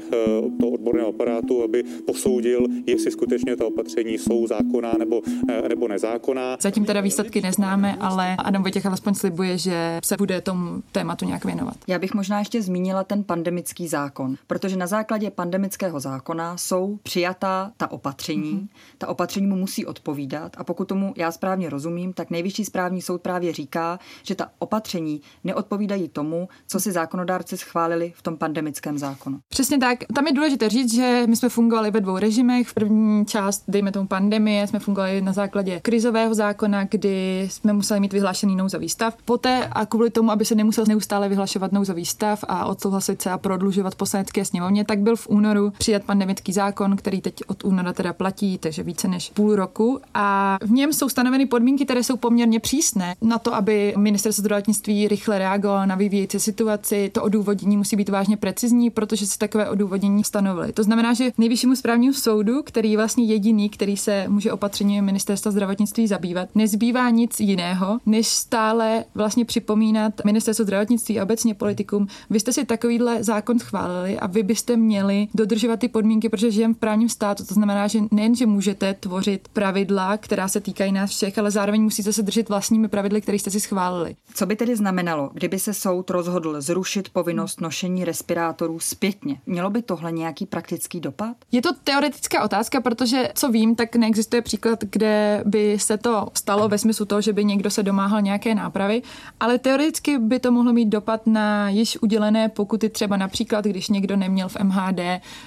toho 0.60 0.72
odborného 0.72 1.08
aparátu, 1.08 1.62
aby 1.62 1.84
posoudil, 2.06 2.66
jestli 2.86 3.10
skutečně 3.10 3.56
ta 3.56 3.66
opatření 3.66 4.18
jsou 4.18 4.46
zákonná 4.46 4.92
nebo, 4.98 5.22
nebo 5.68 5.88
nezákonná. 5.88 6.56
Zatím 6.60 6.84
teda 6.84 7.00
výsledky 7.00 7.32
výsledky 7.32 7.46
neznáme, 7.46 7.96
ale 8.00 8.36
Adam 8.36 8.62
Vojtěch 8.62 8.86
alespoň 8.86 9.14
slibuje, 9.14 9.58
že 9.58 10.00
se 10.04 10.16
bude 10.16 10.40
tomu 10.40 10.82
tématu 10.92 11.24
nějak 11.24 11.44
věnovat. 11.44 11.76
Já 11.86 11.98
bych 11.98 12.14
možná 12.14 12.38
ještě 12.38 12.62
zmínila 12.62 13.04
ten 13.04 13.24
pandemický 13.24 13.88
zákon, 13.88 14.36
protože 14.46 14.76
na 14.82 14.86
základě 14.86 15.30
pandemického 15.30 16.00
zákona 16.00 16.56
jsou 16.56 16.98
přijatá 17.02 17.72
ta 17.76 17.90
opatření. 17.90 18.52
Mm-hmm. 18.52 18.68
Ta 18.98 19.08
opatření 19.08 19.46
mu 19.46 19.56
musí 19.56 19.86
odpovídat 19.86 20.52
a 20.58 20.64
pokud 20.64 20.88
tomu 20.88 21.14
já 21.16 21.32
správně 21.32 21.70
rozumím, 21.70 22.12
tak 22.12 22.30
nejvyšší 22.30 22.64
správní 22.64 23.02
soud 23.02 23.22
právě 23.22 23.52
říká, 23.52 23.98
že 24.22 24.34
ta 24.34 24.48
opatření 24.58 25.20
neodpovídají 25.44 26.08
tomu, 26.08 26.48
co 26.66 26.80
si 26.80 26.92
zákonodárci 26.92 27.56
schválili 27.56 28.12
v 28.16 28.22
tom 28.22 28.36
pandemickém 28.36 28.98
zákonu. 28.98 29.38
Přesně 29.48 29.78
tak. 29.78 29.98
Tam 30.14 30.26
je 30.26 30.32
důležité 30.32 30.68
říct, 30.68 30.94
že 30.94 31.22
my 31.26 31.36
jsme 31.36 31.48
fungovali 31.48 31.90
ve 31.90 32.00
dvou 32.00 32.18
režimech. 32.18 32.68
V 32.68 32.74
první 32.74 33.26
část, 33.26 33.64
dejme 33.68 33.92
tomu 33.92 34.06
pandemie, 34.06 34.66
jsme 34.66 34.78
fungovali 34.78 35.20
na 35.20 35.32
základě 35.32 35.80
krizového 35.80 36.34
zákona, 36.34 36.84
kdy 36.84 37.48
jsme 37.50 37.72
museli 37.72 38.00
mít 38.00 38.12
vyhlášený 38.12 38.56
nouzový 38.56 38.88
stav. 38.88 39.16
Poté 39.24 39.66
a 39.72 39.86
kvůli 39.86 40.10
tomu, 40.10 40.30
aby 40.30 40.44
se 40.44 40.54
nemusel 40.54 40.84
neustále 40.88 41.28
vyhlašovat 41.28 41.72
nouzový 41.72 42.06
stav 42.06 42.44
a 42.48 42.66
odsouhlasit 42.66 43.22
se 43.22 43.30
a 43.30 43.38
prodlužovat 43.38 43.94
poslanecké 43.94 44.44
sněmovně, 44.72 44.84
tak 44.84 44.98
byl 44.98 45.16
v 45.16 45.28
únoru 45.28 45.72
přijat 45.78 46.02
pandemický 46.04 46.52
zákon, 46.52 46.96
který 46.96 47.20
teď 47.20 47.34
od 47.46 47.64
února 47.64 47.92
teda 47.92 48.12
platí, 48.12 48.58
takže 48.58 48.82
více 48.82 49.08
než 49.08 49.30
půl 49.34 49.56
roku. 49.56 50.00
A 50.14 50.58
v 50.62 50.70
něm 50.70 50.92
jsou 50.92 51.08
stanoveny 51.08 51.46
podmínky, 51.46 51.84
které 51.84 52.02
jsou 52.02 52.16
poměrně 52.16 52.60
přísné 52.60 53.14
na 53.22 53.38
to, 53.38 53.54
aby 53.54 53.94
ministerstvo 53.96 54.42
zdravotnictví 54.42 55.08
rychle 55.08 55.38
reagovalo 55.38 55.86
na 55.86 55.94
vyvíjející 55.94 56.40
situaci. 56.40 57.10
To 57.14 57.22
odůvodnění 57.22 57.76
musí 57.76 57.96
být 57.96 58.08
vážně 58.08 58.36
precizní, 58.36 58.90
protože 58.90 59.26
se 59.26 59.38
takové 59.38 59.68
odůvodnění 59.68 60.24
stanovily. 60.24 60.72
To 60.72 60.82
znamená, 60.82 61.14
že 61.14 61.32
nejvyššímu 61.38 61.76
správnímu 61.76 62.14
soudu, 62.14 62.62
který 62.62 62.90
je 62.90 62.96
vlastně 62.96 63.24
jediný, 63.24 63.68
který 63.68 63.96
se 63.96 64.24
může 64.28 64.52
opatření 64.52 65.02
ministerstva 65.02 65.52
zdravotnictví 65.52 66.06
zabývat, 66.06 66.48
nezbývá 66.54 67.10
nic 67.10 67.40
jiného, 67.40 67.98
než 68.06 68.28
stále 68.28 69.04
vlastně 69.14 69.44
připomínat 69.44 70.24
ministerstvo 70.24 70.64
zdravotnictví 70.64 71.20
a 71.20 71.22
obecně 71.22 71.54
politikům, 71.54 72.06
vy 72.30 72.40
jste 72.40 72.52
si 72.52 72.64
takovýhle 72.64 73.24
zákon 73.24 73.58
schválili 73.58 74.18
a 74.18 74.26
vy 74.26 74.42
byste 74.42 74.61
měli 74.70 75.28
dodržovat 75.34 75.80
ty 75.80 75.88
podmínky, 75.88 76.28
protože 76.28 76.50
žijeme 76.50 76.74
v 76.74 76.76
právním 76.76 77.08
státu. 77.08 77.46
To 77.46 77.54
znamená, 77.54 77.86
že 77.86 77.98
nejen, 78.10 78.34
že 78.34 78.46
můžete 78.46 78.94
tvořit 78.94 79.48
pravidla, 79.52 80.16
která 80.16 80.48
se 80.48 80.60
týkají 80.60 80.92
nás 80.92 81.10
všech, 81.10 81.38
ale 81.38 81.50
zároveň 81.50 81.82
musíte 81.82 82.12
se 82.12 82.22
držet 82.22 82.48
vlastními 82.48 82.88
pravidly, 82.88 83.20
které 83.20 83.38
jste 83.38 83.50
si 83.50 83.60
schválili. 83.60 84.16
Co 84.34 84.46
by 84.46 84.56
tedy 84.56 84.76
znamenalo, 84.76 85.30
kdyby 85.32 85.58
se 85.58 85.74
soud 85.74 86.10
rozhodl 86.10 86.60
zrušit 86.60 87.08
povinnost 87.08 87.60
nošení 87.60 88.04
respirátorů 88.04 88.80
zpětně? 88.80 89.40
Mělo 89.46 89.70
by 89.70 89.82
tohle 89.82 90.12
nějaký 90.12 90.46
praktický 90.46 91.00
dopad? 91.00 91.36
Je 91.52 91.62
to 91.62 91.68
teoretická 91.84 92.44
otázka, 92.44 92.80
protože 92.80 93.28
co 93.34 93.48
vím, 93.48 93.74
tak 93.74 93.96
neexistuje 93.96 94.42
příklad, 94.42 94.78
kde 94.90 95.42
by 95.46 95.78
se 95.78 95.98
to 95.98 96.28
stalo 96.34 96.68
ve 96.68 96.78
smyslu 96.78 97.06
toho, 97.06 97.20
že 97.20 97.32
by 97.32 97.44
někdo 97.44 97.70
se 97.70 97.82
domáhal 97.82 98.22
nějaké 98.22 98.54
nápravy, 98.54 99.02
ale 99.40 99.58
teoreticky 99.58 100.18
by 100.18 100.38
to 100.40 100.52
mohlo 100.52 100.72
mít 100.72 100.88
dopad 100.88 101.26
na 101.26 101.68
již 101.68 101.98
udělené 102.02 102.48
pokuty, 102.48 102.88
třeba 102.88 103.16
například, 103.16 103.64
když 103.64 103.88
někdo 103.88 104.16
neměl 104.16 104.48
v 104.52 104.64
MHD 104.64 105.00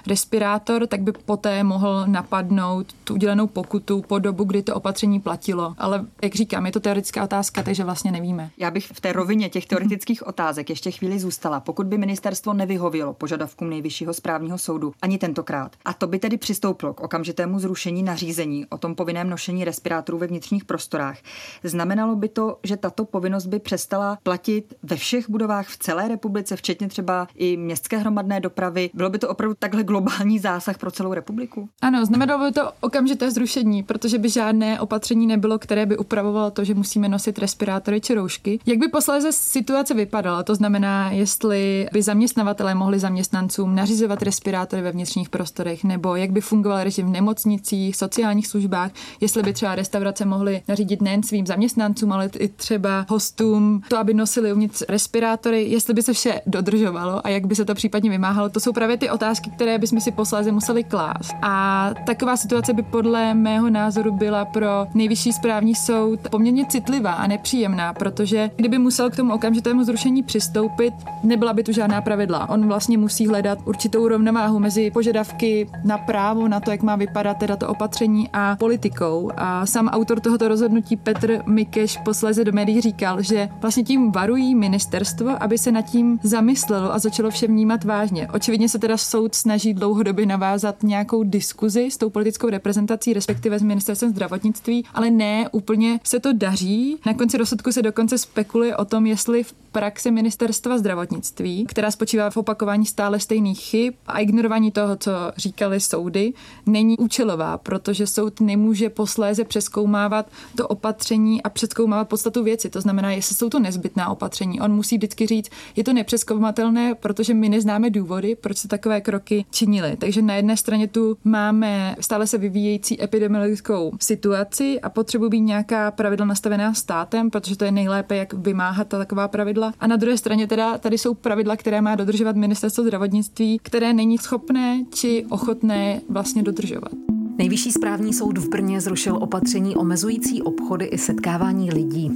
respirátor, 0.07 0.87
tak 0.87 1.01
by 1.01 1.11
poté 1.11 1.63
mohl 1.63 2.03
napadnout 2.07 2.93
tu 3.03 3.13
udělenou 3.13 3.47
pokutu 3.47 4.01
po 4.01 4.19
dobu, 4.19 4.43
kdy 4.43 4.63
to 4.63 4.75
opatření 4.75 5.19
platilo. 5.19 5.75
Ale 5.77 6.05
jak 6.23 6.35
říkám, 6.35 6.65
je 6.65 6.71
to 6.71 6.79
teoretická 6.79 7.23
otázka, 7.23 7.63
takže 7.63 7.83
vlastně 7.83 8.11
nevíme. 8.11 8.49
Já 8.57 8.71
bych 8.71 8.87
v 8.93 9.01
té 9.01 9.13
rovině 9.13 9.49
těch 9.49 9.65
teoretických 9.65 10.27
otázek 10.27 10.69
ještě 10.69 10.91
chvíli 10.91 11.19
zůstala. 11.19 11.59
Pokud 11.59 11.87
by 11.87 11.97
ministerstvo 11.97 12.53
nevyhovělo 12.53 13.13
požadavkům 13.13 13.69
nejvyššího 13.69 14.13
správního 14.13 14.57
soudu 14.57 14.93
ani 15.01 15.17
tentokrát, 15.17 15.75
a 15.85 15.93
to 15.93 16.07
by 16.07 16.19
tedy 16.19 16.37
přistoupilo 16.37 16.93
k 16.93 17.01
okamžitému 17.01 17.59
zrušení 17.59 18.03
nařízení 18.03 18.65
o 18.69 18.77
tom 18.77 18.95
povinném 18.95 19.29
nošení 19.29 19.65
respirátorů 19.65 20.17
ve 20.17 20.27
vnitřních 20.27 20.65
prostorách, 20.65 21.17
znamenalo 21.63 22.15
by 22.15 22.29
to, 22.29 22.57
že 22.63 22.77
tato 22.77 23.05
povinnost 23.05 23.45
by 23.45 23.59
přestala 23.59 24.17
platit 24.23 24.73
ve 24.83 24.95
všech 24.95 25.29
budovách 25.29 25.67
v 25.67 25.77
celé 25.77 26.07
republice, 26.07 26.55
včetně 26.55 26.87
třeba 26.87 27.27
i 27.35 27.57
městské 27.57 27.97
hromadné 27.97 28.39
dopravy. 28.39 28.89
Bylo 28.95 29.09
by 29.09 29.19
to 29.19 29.29
opravdu 29.29 29.55
takhle 29.59 29.83
globální 29.83 30.39
zásah 30.39 30.77
pro 30.77 30.91
celou 30.91 31.13
republiku? 31.13 31.69
Ano, 31.81 32.05
znamenalo 32.05 32.45
by 32.45 32.51
to 32.51 32.71
okamžité 32.81 33.31
zrušení, 33.31 33.83
protože 33.83 34.17
by 34.17 34.29
žádné 34.29 34.79
opatření 34.79 35.27
nebylo, 35.27 35.59
které 35.59 35.85
by 35.85 35.97
upravovalo 35.97 36.51
to, 36.51 36.63
že 36.63 36.73
musíme 36.73 37.09
nosit 37.09 37.39
respirátory 37.39 38.01
či 38.01 38.13
roušky. 38.13 38.59
Jak 38.65 38.77
by 38.77 38.87
posléze 38.87 39.31
situace 39.31 39.93
vypadala? 39.93 40.43
To 40.43 40.55
znamená, 40.55 41.11
jestli 41.11 41.87
by 41.93 42.01
zaměstnavatelé 42.01 42.75
mohli 42.75 42.99
zaměstnancům 42.99 43.75
nařizovat 43.75 44.21
respirátory 44.21 44.81
ve 44.81 44.91
vnitřních 44.91 45.29
prostorech, 45.29 45.83
nebo 45.83 46.15
jak 46.15 46.31
by 46.31 46.41
fungoval 46.41 46.83
režim 46.83 47.07
v 47.07 47.11
nemocnicích, 47.11 47.95
sociálních 47.95 48.47
službách, 48.47 48.91
jestli 49.21 49.43
by 49.43 49.53
třeba 49.53 49.75
restaurace 49.75 50.25
mohly 50.25 50.61
nařídit 50.67 51.01
nejen 51.01 51.23
svým 51.23 51.45
zaměstnancům, 51.45 52.11
ale 52.11 52.29
i 52.39 52.47
třeba 52.47 53.05
hostům 53.09 53.81
to, 53.87 53.97
aby 53.97 54.13
nosili 54.13 54.51
uvnitř 54.53 54.83
respirátory, 54.89 55.63
jestli 55.63 55.93
by 55.93 56.03
se 56.03 56.13
vše 56.13 56.41
dodržovalo 56.47 57.27
a 57.27 57.29
jak 57.29 57.47
by 57.47 57.55
se 57.55 57.65
to 57.65 57.75
případně 57.75 58.09
vymáhalo. 58.09 58.49
To 58.49 58.59
jsou 58.59 58.71
právě 58.85 58.97
ty 58.97 59.09
otázky, 59.09 59.49
které 59.49 59.77
bychom 59.77 59.99
si 59.99 60.11
posléze 60.11 60.51
museli 60.51 60.83
klást. 60.83 61.33
A 61.41 61.89
taková 62.05 62.37
situace 62.37 62.73
by 62.73 62.83
podle 62.83 63.33
mého 63.33 63.69
názoru 63.69 64.11
byla 64.11 64.45
pro 64.45 64.87
nejvyšší 64.93 65.33
správní 65.33 65.75
soud 65.75 66.19
poměrně 66.31 66.65
citlivá 66.65 67.11
a 67.11 67.27
nepříjemná, 67.27 67.93
protože 67.93 68.51
kdyby 68.55 68.77
musel 68.77 69.09
k 69.09 69.15
tomu 69.15 69.33
okamžitému 69.33 69.83
zrušení 69.83 70.23
přistoupit, 70.23 70.93
nebyla 71.23 71.53
by 71.53 71.63
tu 71.63 71.71
žádná 71.71 72.01
pravidla. 72.01 72.49
On 72.49 72.67
vlastně 72.67 72.97
musí 72.97 73.27
hledat 73.27 73.59
určitou 73.65 74.07
rovnováhu 74.07 74.59
mezi 74.59 74.91
požadavky 74.91 75.69
na 75.83 75.97
právo, 75.97 76.47
na 76.47 76.59
to, 76.59 76.71
jak 76.71 76.81
má 76.81 76.95
vypadat 76.95 77.37
teda 77.37 77.55
to 77.55 77.67
opatření 77.67 78.29
a 78.33 78.55
politikou. 78.59 79.31
A 79.37 79.65
sám 79.65 79.87
autor 79.87 80.19
tohoto 80.19 80.47
rozhodnutí 80.47 80.95
Petr 80.95 81.41
Mikeš 81.45 81.97
posléze 81.97 82.43
do 82.43 82.51
médií 82.51 82.81
říkal, 82.81 83.21
že 83.21 83.49
vlastně 83.61 83.83
tím 83.83 84.11
varují 84.11 84.55
ministerstvo, 84.55 85.43
aby 85.43 85.57
se 85.57 85.71
nad 85.71 85.81
tím 85.81 86.19
zamyslelo 86.23 86.93
a 86.93 86.99
začalo 86.99 87.29
vše 87.29 87.47
vnímat 87.47 87.83
vážně. 87.83 88.27
Očividně 88.27 88.69
se 88.75 88.79
teda 88.79 88.97
soud 88.97 89.35
snaží 89.35 89.73
dlouhodobě 89.73 90.25
navázat 90.25 90.83
nějakou 90.83 91.23
diskuzi 91.23 91.91
s 91.91 91.97
tou 91.97 92.09
politickou 92.09 92.49
reprezentací, 92.49 93.13
respektive 93.13 93.59
s 93.59 93.63
ministerstvem 93.63 94.11
zdravotnictví, 94.11 94.85
ale 94.93 95.11
ne 95.11 95.49
úplně 95.51 95.99
se 96.03 96.19
to 96.19 96.33
daří. 96.33 96.97
Na 97.05 97.13
konci 97.13 97.37
rozsudku 97.37 97.71
se 97.71 97.81
dokonce 97.81 98.17
spekuluje 98.17 98.77
o 98.77 98.85
tom, 98.85 99.05
jestli 99.05 99.43
v 99.43 99.53
praxi 99.53 100.11
ministerstva 100.11 100.77
zdravotnictví, 100.77 101.65
která 101.65 101.91
spočívá 101.91 102.29
v 102.29 102.37
opakování 102.37 102.85
stále 102.85 103.19
stejných 103.19 103.59
chyb 103.59 103.93
a 104.07 104.19
ignorování 104.19 104.71
toho, 104.71 104.95
co 104.95 105.11
říkali 105.37 105.79
soudy, 105.79 106.33
není 106.65 106.97
účelová, 106.97 107.57
protože 107.57 108.07
soud 108.07 108.41
nemůže 108.41 108.89
posléze 108.89 109.43
přeskoumávat 109.43 110.25
to 110.57 110.67
opatření 110.67 111.43
a 111.43 111.49
přeskoumávat 111.49 112.09
podstatu 112.09 112.43
věci. 112.43 112.69
To 112.69 112.81
znamená, 112.81 113.11
jestli 113.11 113.35
jsou 113.35 113.49
to 113.49 113.59
nezbytná 113.59 114.09
opatření. 114.09 114.61
On 114.61 114.71
musí 114.71 114.97
vždycky 114.97 115.27
říct, 115.27 115.49
je 115.75 115.83
to 115.83 115.93
nepřeskoumatelné, 115.93 116.95
protože 116.95 117.33
my 117.33 117.49
neznáme 117.49 117.89
důvody, 117.89 118.35
proč 118.35 118.57
se 118.65 118.69
takové 118.69 119.01
kroky 119.01 119.45
činily. 119.51 119.95
Takže 119.97 120.21
na 120.21 120.35
jedné 120.35 120.57
straně 120.57 120.87
tu 120.87 121.17
máme 121.23 121.95
stále 121.99 122.27
se 122.27 122.37
vyvíjející 122.37 123.03
epidemiologickou 123.03 123.91
situaci 123.99 124.81
a 124.81 124.89
potřebují 124.89 125.31
být 125.31 125.41
nějaká 125.41 125.91
pravidla 125.91 126.25
nastavená 126.25 126.73
státem, 126.73 127.29
protože 127.29 127.57
to 127.57 127.65
je 127.65 127.71
nejlépe, 127.71 128.15
jak 128.15 128.33
vymáhat 128.33 128.87
ta 128.87 128.97
taková 128.97 129.27
pravidla. 129.27 129.73
A 129.79 129.87
na 129.87 129.95
druhé 129.95 130.17
straně 130.17 130.47
teda 130.47 130.77
tady 130.77 130.97
jsou 130.97 131.13
pravidla, 131.13 131.55
které 131.55 131.81
má 131.81 131.95
dodržovat 131.95 132.35
ministerstvo 132.35 132.83
zdravotnictví, 132.83 133.59
které 133.63 133.93
není 133.93 134.17
schopné 134.17 134.83
či 134.93 135.25
ochotné 135.29 136.01
vlastně 136.09 136.43
dodržovat. 136.43 136.91
Nejvyšší 137.37 137.71
správní 137.71 138.13
soud 138.13 138.37
v 138.37 138.49
Brně 138.49 138.81
zrušil 138.81 139.15
opatření 139.15 139.75
omezující 139.75 140.41
obchody 140.41 140.85
i 140.85 140.97
setkávání 140.97 141.71
lidí. 141.71 142.11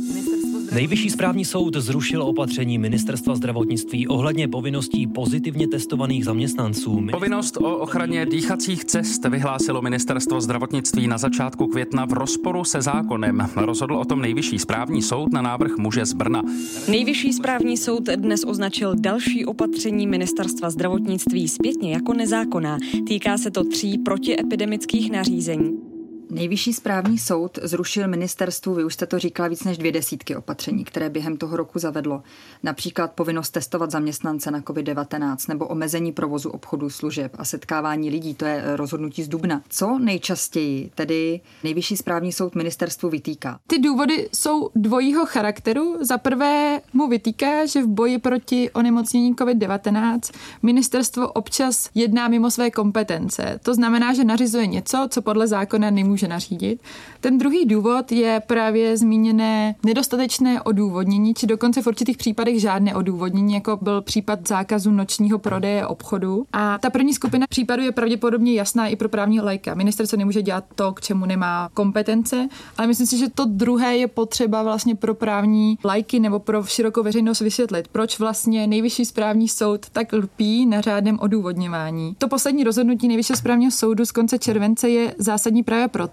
Nejvyšší 0.71 1.09
správní 1.09 1.45
soud 1.45 1.75
zrušil 1.75 2.23
opatření 2.23 2.77
ministerstva 2.77 3.35
zdravotnictví 3.35 4.07
ohledně 4.07 4.47
povinností 4.47 5.07
pozitivně 5.07 5.67
testovaných 5.67 6.25
zaměstnanců. 6.25 7.07
Povinnost 7.11 7.57
o 7.57 7.77
ochraně 7.77 8.25
dýchacích 8.25 8.85
cest 8.85 9.25
vyhlásilo 9.25 9.81
ministerstvo 9.81 10.41
zdravotnictví 10.41 11.07
na 11.07 11.17
začátku 11.17 11.67
května 11.67 12.05
v 12.05 12.13
rozporu 12.13 12.63
se 12.63 12.81
zákonem. 12.81 13.49
Rozhodl 13.55 13.95
o 13.95 14.05
tom 14.05 14.21
nejvyšší 14.21 14.59
správní 14.59 15.01
soud 15.01 15.33
na 15.33 15.41
návrh 15.41 15.77
muže 15.77 16.05
z 16.05 16.13
Brna. 16.13 16.43
Nejvyšší 16.87 17.33
správní 17.33 17.77
soud 17.77 18.03
dnes 18.03 18.43
označil 18.47 18.95
další 18.95 19.45
opatření 19.45 20.07
ministerstva 20.07 20.69
zdravotnictví 20.69 21.47
zpětně 21.47 21.93
jako 21.93 22.13
nezákonná. 22.13 22.77
Týká 23.07 23.37
se 23.37 23.51
to 23.51 23.63
tří 23.63 23.97
protiepidemických 23.97 25.11
nařízení. 25.11 25.88
Nejvyšší 26.31 26.73
správní 26.73 27.17
soud 27.17 27.59
zrušil 27.63 28.07
ministerstvu, 28.07 28.73
vy 28.73 28.83
už 28.83 28.93
jste 28.93 29.05
to 29.05 29.19
říkala, 29.19 29.49
víc 29.49 29.63
než 29.63 29.77
dvě 29.77 29.91
desítky 29.91 30.35
opatření, 30.35 30.83
které 30.83 31.09
během 31.09 31.37
toho 31.37 31.57
roku 31.57 31.79
zavedlo. 31.79 32.23
Například 32.63 33.11
povinnost 33.11 33.49
testovat 33.49 33.91
zaměstnance 33.91 34.51
na 34.51 34.59
COVID-19 34.59 35.49
nebo 35.49 35.67
omezení 35.67 36.11
provozu 36.11 36.49
obchodu 36.49 36.89
služeb 36.89 37.35
a 37.37 37.45
setkávání 37.45 38.09
lidí, 38.09 38.33
to 38.33 38.45
je 38.45 38.63
rozhodnutí 38.65 39.23
z 39.23 39.27
Dubna. 39.27 39.61
Co 39.69 39.99
nejčastěji 39.99 40.91
tedy 40.95 41.41
Nejvyšší 41.63 41.97
správní 41.97 42.31
soud 42.31 42.55
ministerstvu 42.55 43.09
vytýká? 43.09 43.59
Ty 43.67 43.79
důvody 43.79 44.29
jsou 44.33 44.69
dvojího 44.75 45.25
charakteru. 45.25 45.97
Za 46.01 46.17
prvé 46.17 46.81
mu 46.93 47.07
vytýká, 47.07 47.65
že 47.65 47.83
v 47.83 47.87
boji 47.87 48.19
proti 48.19 48.71
onemocnění 48.71 49.35
COVID-19 49.35 50.19
ministerstvo 50.61 51.31
občas 51.31 51.89
jedná 51.95 52.27
mimo 52.27 52.51
své 52.51 52.71
kompetence. 52.71 53.59
To 53.63 53.73
znamená, 53.73 54.13
že 54.13 54.23
nařizuje 54.23 54.67
něco, 54.67 55.07
co 55.09 55.21
podle 55.21 55.47
zákona 55.47 55.89
nemůže 55.89 56.18
nemůže 56.19 56.27
nařídit. 56.27 56.79
Ten 57.21 57.37
druhý 57.37 57.65
důvod 57.65 58.11
je 58.11 58.41
právě 58.47 58.97
zmíněné 58.97 59.75
nedostatečné 59.85 60.61
odůvodnění, 60.61 61.33
či 61.33 61.47
dokonce 61.47 61.81
v 61.81 61.87
určitých 61.87 62.17
případech 62.17 62.59
žádné 62.61 62.95
odůvodnění, 62.95 63.53
jako 63.53 63.77
byl 63.81 64.01
případ 64.01 64.47
zákazu 64.47 64.91
nočního 64.91 65.39
prodeje 65.39 65.87
obchodu. 65.87 66.45
A 66.53 66.77
ta 66.77 66.89
první 66.89 67.13
skupina 67.13 67.45
případů 67.49 67.83
je 67.83 67.91
pravděpodobně 67.91 68.53
jasná 68.53 68.87
i 68.87 68.95
pro 68.95 69.09
právní 69.09 69.41
lajka. 69.41 69.73
Ministerstvo 69.73 70.17
nemůže 70.17 70.41
dělat 70.41 70.63
to, 70.75 70.93
k 70.93 71.01
čemu 71.01 71.25
nemá 71.25 71.69
kompetence, 71.73 72.47
ale 72.77 72.87
myslím 72.87 73.07
si, 73.07 73.17
že 73.17 73.29
to 73.29 73.45
druhé 73.45 73.97
je 73.97 74.07
potřeba 74.07 74.63
vlastně 74.63 74.95
pro 74.95 75.13
právní 75.13 75.77
lajky 75.85 76.19
nebo 76.19 76.39
pro 76.39 76.63
širokou 76.63 77.03
veřejnost 77.03 77.41
vysvětlit, 77.41 77.87
proč 77.87 78.19
vlastně 78.19 78.67
nejvyšší 78.67 79.05
správní 79.05 79.47
soud 79.47 79.89
tak 79.91 80.13
lpí 80.13 80.65
na 80.65 80.81
řádném 80.81 81.19
odůvodňování. 81.19 82.15
To 82.17 82.27
poslední 82.27 82.63
rozhodnutí 82.63 83.07
nejvyššího 83.07 83.37
správního 83.37 83.71
soudu 83.71 84.05
z 84.05 84.11
konce 84.11 84.39
července 84.39 84.89
je 84.89 85.15
zásadní 85.17 85.63
právě 85.63 85.87
proto, 85.87 86.08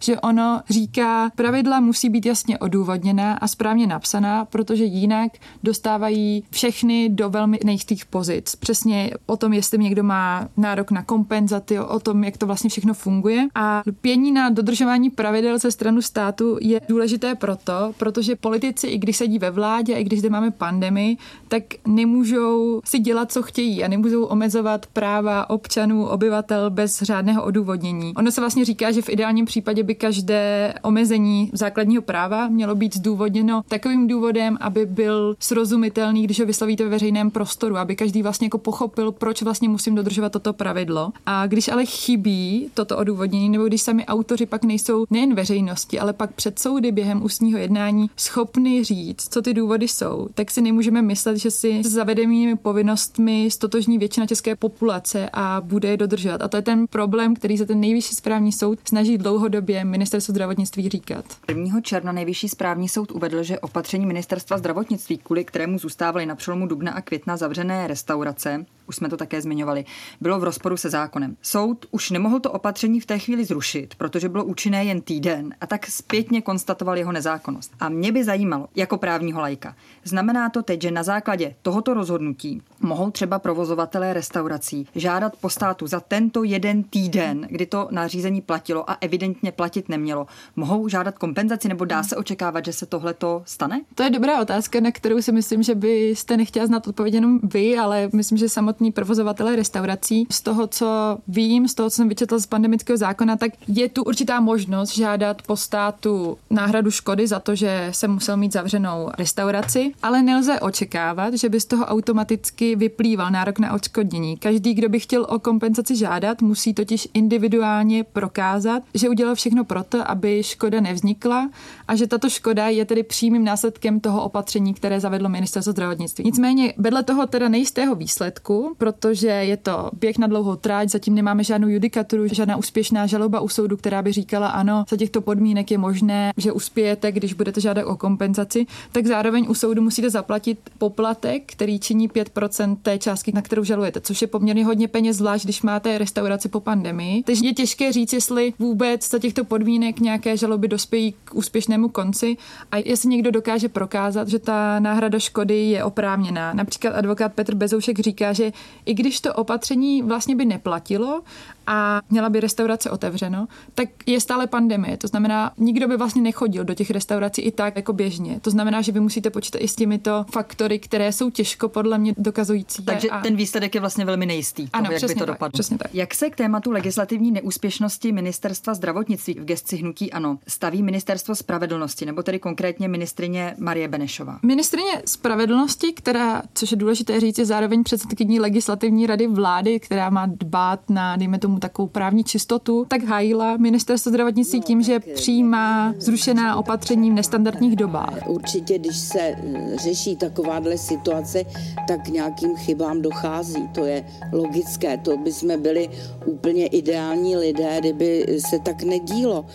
že 0.00 0.20
ono 0.20 0.60
říká, 0.70 1.30
pravidla 1.36 1.80
musí 1.80 2.08
být 2.08 2.26
jasně 2.26 2.58
odůvodněná 2.58 3.34
a 3.34 3.48
správně 3.48 3.86
napsaná, 3.86 4.44
protože 4.44 4.84
jinak 4.84 5.32
dostávají 5.62 6.44
všechny 6.50 7.08
do 7.08 7.30
velmi 7.30 7.58
nejistých 7.64 8.06
pozic. 8.06 8.56
Přesně 8.56 9.10
o 9.26 9.36
tom, 9.36 9.52
jestli 9.52 9.78
někdo 9.78 10.02
má 10.02 10.48
nárok 10.56 10.90
na 10.90 11.02
kompenzaci, 11.02 11.78
o 11.78 12.00
tom, 12.00 12.24
jak 12.24 12.36
to 12.36 12.46
vlastně 12.46 12.70
všechno 12.70 12.94
funguje. 12.94 13.48
A 13.54 13.82
lpění 13.86 14.32
na 14.32 14.50
dodržování 14.50 15.10
pravidel 15.10 15.58
ze 15.58 15.70
stranu 15.70 16.02
státu 16.02 16.58
je 16.60 16.80
důležité 16.88 17.34
proto, 17.34 17.92
protože 17.98 18.36
politici, 18.36 18.86
i 18.86 18.98
když 18.98 19.16
sedí 19.16 19.38
ve 19.38 19.50
vládě, 19.50 19.94
i 19.94 20.04
když 20.04 20.18
zde 20.18 20.30
máme 20.30 20.50
pandemii, 20.50 21.16
tak 21.48 21.62
nemůžou 21.86 22.80
si 22.84 22.98
dělat, 22.98 23.32
co 23.32 23.42
chtějí 23.42 23.84
a 23.84 23.88
nemůžou 23.88 24.24
omezovat 24.24 24.86
práva 24.86 25.50
občanů, 25.50 26.06
obyvatel 26.06 26.70
bez 26.70 27.02
řádného 27.02 27.44
odůvodnění. 27.44 28.14
Ono 28.16 28.30
se 28.30 28.40
vlastně 28.40 28.64
říká, 28.64 28.92
že 28.92 29.02
v 29.02 29.08
ideálním 29.08 29.35
případě 29.44 29.82
by 29.82 29.94
každé 29.94 30.74
omezení 30.82 31.50
základního 31.52 32.02
práva 32.02 32.48
mělo 32.48 32.74
být 32.74 32.96
zdůvodněno 32.96 33.62
takovým 33.68 34.06
důvodem, 34.06 34.58
aby 34.60 34.86
byl 34.86 35.36
srozumitelný, 35.40 36.24
když 36.24 36.40
ho 36.40 36.46
vyslovíte 36.46 36.84
ve 36.84 36.90
veřejném 36.90 37.30
prostoru, 37.30 37.76
aby 37.76 37.96
každý 37.96 38.22
vlastně 38.22 38.46
jako 38.46 38.58
pochopil, 38.58 39.12
proč 39.12 39.42
vlastně 39.42 39.68
musím 39.68 39.94
dodržovat 39.94 40.32
toto 40.32 40.52
pravidlo. 40.52 41.12
A 41.26 41.46
když 41.46 41.68
ale 41.68 41.86
chybí 41.86 42.70
toto 42.74 42.96
odůvodnění, 42.96 43.48
nebo 43.48 43.64
když 43.64 43.82
sami 43.82 44.06
autoři 44.06 44.46
pak 44.46 44.64
nejsou 44.64 45.06
nejen 45.10 45.34
veřejnosti, 45.34 45.98
ale 46.00 46.12
pak 46.12 46.32
před 46.32 46.58
soudy 46.58 46.92
během 46.92 47.24
ústního 47.24 47.58
jednání 47.58 48.10
schopni 48.16 48.84
říct, 48.84 49.28
co 49.30 49.42
ty 49.42 49.54
důvody 49.54 49.88
jsou, 49.88 50.28
tak 50.34 50.50
si 50.50 50.62
nemůžeme 50.62 51.02
myslet, 51.02 51.36
že 51.36 51.50
si 51.50 51.82
s 51.84 51.86
zavedenými 51.86 52.56
povinnostmi 52.56 53.50
stotožní 53.50 53.98
většina 53.98 54.26
české 54.26 54.56
populace 54.56 55.30
a 55.32 55.60
bude 55.64 55.88
je 55.88 55.96
dodržovat. 55.96 56.42
A 56.42 56.48
to 56.48 56.56
je 56.56 56.62
ten 56.62 56.86
problém, 56.86 57.34
který 57.34 57.58
se 57.58 57.66
ten 57.66 57.80
nejvyšší 57.80 58.14
správní 58.14 58.52
soud 58.52 58.78
snaží 58.84 59.18
dlouhodobě 59.26 59.84
ministerstvo 59.84 60.32
zdravotnictví 60.32 60.88
říkat. 60.88 61.24
1. 61.48 61.80
června 61.80 62.12
nejvyšší 62.12 62.48
správní 62.48 62.88
soud 62.88 63.12
uvedl, 63.12 63.42
že 63.42 63.60
opatření 63.60 64.06
ministerstva 64.06 64.58
zdravotnictví, 64.58 65.18
kvůli 65.18 65.44
kterému 65.44 65.78
zůstávaly 65.78 66.26
na 66.26 66.34
přelomu 66.34 66.66
dubna 66.66 66.92
a 66.92 67.00
května 67.00 67.36
zavřené 67.36 67.86
restaurace, 67.86 68.66
už 68.86 68.96
jsme 68.96 69.08
to 69.08 69.16
také 69.16 69.42
zmiňovali, 69.42 69.84
bylo 70.20 70.40
v 70.40 70.44
rozporu 70.44 70.76
se 70.76 70.90
zákonem. 70.90 71.36
Soud 71.42 71.86
už 71.90 72.10
nemohl 72.10 72.40
to 72.40 72.52
opatření 72.52 73.00
v 73.00 73.06
té 73.06 73.18
chvíli 73.18 73.44
zrušit, 73.44 73.94
protože 73.94 74.28
bylo 74.28 74.44
účinné 74.44 74.84
jen 74.84 75.00
týden 75.00 75.54
a 75.60 75.66
tak 75.66 75.86
zpětně 75.86 76.42
konstatoval 76.42 76.98
jeho 76.98 77.12
nezákonnost. 77.12 77.72
A 77.80 77.88
mě 77.88 78.12
by 78.12 78.24
zajímalo, 78.24 78.68
jako 78.76 78.98
právního 78.98 79.40
lajka, 79.40 79.76
znamená 80.04 80.50
to 80.50 80.62
teď, 80.62 80.82
že 80.82 80.90
na 80.90 81.02
základě 81.02 81.54
tohoto 81.62 81.94
rozhodnutí 81.94 82.62
mohou 82.80 83.10
třeba 83.10 83.38
provozovatelé 83.38 84.12
restaurací 84.12 84.88
žádat 84.94 85.36
po 85.40 85.50
státu 85.50 85.86
za 85.86 86.00
tento 86.00 86.44
jeden 86.44 86.82
týden, 86.82 87.46
kdy 87.50 87.66
to 87.66 87.88
nařízení 87.90 88.40
platilo 88.40 88.90
a 88.90 88.96
evidentně 89.00 89.52
platit 89.52 89.88
nemělo, 89.88 90.26
mohou 90.56 90.88
žádat 90.88 91.18
kompenzaci 91.18 91.68
nebo 91.68 91.84
dá 91.84 92.02
se 92.02 92.16
očekávat, 92.16 92.64
že 92.64 92.72
se 92.72 92.86
tohle 92.86 93.14
to 93.14 93.42
stane? 93.44 93.80
To 93.94 94.02
je 94.02 94.10
dobrá 94.10 94.40
otázka, 94.40 94.80
na 94.80 94.90
kterou 94.90 95.22
si 95.22 95.32
myslím, 95.32 95.62
že 95.62 95.74
byste 95.74 96.36
nechtěla 96.36 96.66
znát 96.66 96.88
odpověď 96.88 97.14
jenom 97.14 97.40
vy, 97.42 97.78
ale 97.78 98.08
myslím, 98.12 98.38
že 98.38 98.48
samotní 98.76 98.92
provozovatelé 98.92 99.56
restaurací, 99.56 100.26
z 100.30 100.40
toho, 100.40 100.66
co 100.66 101.18
vím, 101.28 101.68
z 101.68 101.74
toho, 101.74 101.90
co 101.90 101.96
jsem 101.96 102.08
vyčetl 102.08 102.38
z 102.38 102.46
pandemického 102.46 102.96
zákona, 102.96 103.36
tak 103.36 103.52
je 103.68 103.88
tu 103.88 104.02
určitá 104.02 104.40
možnost 104.40 104.94
žádat 104.94 105.42
po 105.42 105.56
státu 105.56 106.38
náhradu 106.50 106.90
škody 106.90 107.26
za 107.26 107.40
to, 107.40 107.54
že 107.54 107.88
jsem 107.92 108.10
musel 108.10 108.36
mít 108.36 108.52
zavřenou 108.52 109.08
restauraci, 109.18 109.92
ale 110.02 110.22
nelze 110.22 110.60
očekávat, 110.60 111.34
že 111.34 111.48
by 111.48 111.60
z 111.60 111.64
toho 111.64 111.84
automaticky 111.84 112.76
vyplýval 112.76 113.30
nárok 113.30 113.58
na 113.58 113.72
odškodnění. 113.72 114.36
Každý, 114.36 114.74
kdo 114.74 114.88
by 114.88 115.00
chtěl 115.00 115.26
o 115.28 115.38
kompenzaci 115.38 115.96
žádat, 115.96 116.42
musí 116.42 116.74
totiž 116.74 117.08
individuálně 117.14 118.04
prokázat, 118.04 118.82
že 118.94 119.08
udělal 119.08 119.34
všechno 119.34 119.64
proto, 119.64 120.10
aby 120.10 120.42
škoda 120.42 120.80
nevznikla 120.80 121.50
a 121.88 121.96
že 121.96 122.06
tato 122.06 122.28
škoda 122.28 122.68
je 122.68 122.84
tedy 122.84 123.02
přímým 123.02 123.44
následkem 123.44 124.00
toho 124.00 124.22
opatření, 124.22 124.74
které 124.74 125.00
zavedlo 125.00 125.28
ministerstvo 125.28 125.72
zdravotnictví. 125.72 126.24
Nicméně, 126.24 126.74
vedle 126.76 127.02
toho 127.02 127.26
teda 127.26 127.48
nejistého 127.48 127.94
výsledku, 127.94 128.65
protože 128.78 129.28
je 129.28 129.56
to 129.56 129.90
běh 130.00 130.18
na 130.18 130.26
dlouhou 130.26 130.56
tráť, 130.56 130.88
zatím 130.88 131.14
nemáme 131.14 131.44
žádnou 131.44 131.68
judikaturu, 131.68 132.26
žádná 132.32 132.56
úspěšná 132.56 133.06
žaloba 133.06 133.40
u 133.40 133.48
soudu, 133.48 133.76
která 133.76 134.02
by 134.02 134.12
říkala 134.12 134.48
ano, 134.48 134.84
za 134.88 134.96
těchto 134.96 135.20
podmínek 135.20 135.70
je 135.70 135.78
možné, 135.78 136.32
že 136.36 136.52
uspějete, 136.52 137.12
když 137.12 137.34
budete 137.34 137.60
žádat 137.60 137.86
o 137.86 137.96
kompenzaci, 137.96 138.66
tak 138.92 139.06
zároveň 139.06 139.46
u 139.48 139.54
soudu 139.54 139.82
musíte 139.82 140.10
zaplatit 140.10 140.58
poplatek, 140.78 141.42
který 141.46 141.78
činí 141.78 142.08
5% 142.08 142.76
té 142.82 142.98
částky, 142.98 143.32
na 143.32 143.42
kterou 143.42 143.64
žalujete, 143.64 144.00
což 144.00 144.22
je 144.22 144.28
poměrně 144.28 144.64
hodně 144.64 144.88
peněz, 144.88 145.16
zvlášť 145.16 145.44
když 145.44 145.62
máte 145.62 145.98
restauraci 145.98 146.48
po 146.48 146.60
pandemii. 146.60 147.22
Takže 147.22 147.46
je 147.46 147.54
těžké 147.54 147.92
říct, 147.92 148.12
jestli 148.12 148.52
vůbec 148.58 149.10
za 149.10 149.18
těchto 149.18 149.44
podmínek 149.44 150.00
nějaké 150.00 150.36
žaloby 150.36 150.68
dospějí 150.68 151.14
k 151.24 151.34
úspěšnému 151.34 151.88
konci 151.88 152.36
a 152.72 152.76
jestli 152.76 153.08
někdo 153.08 153.30
dokáže 153.30 153.68
prokázat, 153.68 154.28
že 154.28 154.38
ta 154.38 154.80
náhrada 154.80 155.18
škody 155.18 155.70
je 155.70 155.84
oprávněná. 155.84 156.52
Například 156.52 156.90
advokát 156.90 157.32
Petr 157.32 157.54
Bezoušek 157.54 157.98
říká, 157.98 158.32
že 158.32 158.52
i 158.86 158.94
když 158.94 159.20
to 159.20 159.34
opatření 159.34 160.02
vlastně 160.02 160.36
by 160.36 160.44
neplatilo 160.44 161.22
a 161.66 162.00
měla 162.10 162.28
by 162.28 162.40
restaurace 162.40 162.90
otevřeno, 162.90 163.48
tak 163.74 163.88
je 164.06 164.20
stále 164.20 164.46
pandemie. 164.46 164.96
To 164.96 165.06
znamená, 165.06 165.52
nikdo 165.58 165.88
by 165.88 165.96
vlastně 165.96 166.22
nechodil 166.22 166.64
do 166.64 166.74
těch 166.74 166.90
restaurací 166.90 167.42
i 167.42 167.50
tak 167.50 167.76
jako 167.76 167.92
běžně. 167.92 168.40
To 168.40 168.50
znamená, 168.50 168.82
že 168.82 168.92
vy 168.92 169.00
musíte 169.00 169.30
počítat 169.30 169.58
i 169.58 169.68
s 169.68 169.74
těmito 169.74 170.24
faktory, 170.32 170.78
které 170.78 171.12
jsou 171.12 171.30
těžko 171.30 171.68
podle 171.68 171.98
mě 171.98 172.14
dokazující. 172.18 172.84
Takže 172.84 173.10
a... 173.10 173.20
ten 173.20 173.36
výsledek 173.36 173.74
je 173.74 173.80
vlastně 173.80 174.04
velmi 174.04 174.26
nejistý. 174.26 174.68
Ano, 174.72 174.84
toho, 174.84 174.92
jak 174.92 174.98
přesně 174.98 175.14
by 175.14 175.18
to 175.18 175.26
tak, 175.26 175.34
dopadlo. 175.34 175.52
Přesně 175.52 175.78
tak. 175.78 175.94
Jak 175.94 176.14
se 176.14 176.30
k 176.30 176.36
tématu 176.36 176.70
legislativní 176.70 177.32
neúspěšnosti 177.32 178.12
ministerstva 178.12 178.74
zdravotnictví 178.74 179.34
v 179.34 179.44
gesci 179.44 179.76
hnutí 179.76 180.12
ANO 180.12 180.38
staví 180.48 180.82
ministerstvo 180.82 181.34
spravedlnosti, 181.34 182.06
nebo 182.06 182.22
tedy 182.22 182.38
konkrétně 182.38 182.88
ministrině 182.88 183.54
Marie 183.58 183.88
Benešová? 183.88 184.38
Ministrině 184.42 185.02
spravedlnosti, 185.06 185.92
která, 185.92 186.42
což 186.54 186.70
je 186.70 186.76
důležité 186.76 187.20
říct, 187.20 187.38
je 187.38 187.44
zároveň 187.44 187.82
předsedkyní 187.82 188.40
legislativní 188.46 189.06
rady 189.06 189.26
vlády, 189.26 189.80
která 189.80 190.10
má 190.10 190.26
dbát 190.26 190.90
na, 190.90 191.16
dejme 191.16 191.38
tomu, 191.38 191.58
takovou 191.58 191.88
právní 191.88 192.24
čistotu, 192.24 192.86
tak 192.88 193.04
hájila 193.04 193.56
ministerstvo 193.56 194.10
zdravotnictví 194.10 194.60
tím, 194.60 194.82
že 194.82 195.00
přijímá 195.00 195.94
zrušená 195.98 196.56
opatření 196.56 197.10
v 197.10 197.14
nestandardních 197.14 197.76
dobách. 197.76 198.28
Určitě, 198.28 198.78
když 198.78 198.96
se 198.96 199.34
řeší 199.74 200.16
takováhle 200.16 200.78
situace, 200.78 201.44
tak 201.88 202.04
k 202.04 202.08
nějakým 202.08 202.56
chybám 202.56 203.02
dochází. 203.02 203.68
To 203.68 203.84
je 203.84 204.04
logické. 204.32 204.98
To 204.98 205.16
by 205.16 205.32
jsme 205.32 205.56
byli 205.56 205.88
úplně 206.24 206.66
ideální 206.66 207.36
lidé, 207.36 207.76
kdyby 207.80 208.26
se 208.38 208.58
tak 208.58 208.82
nedílo. 208.82 209.46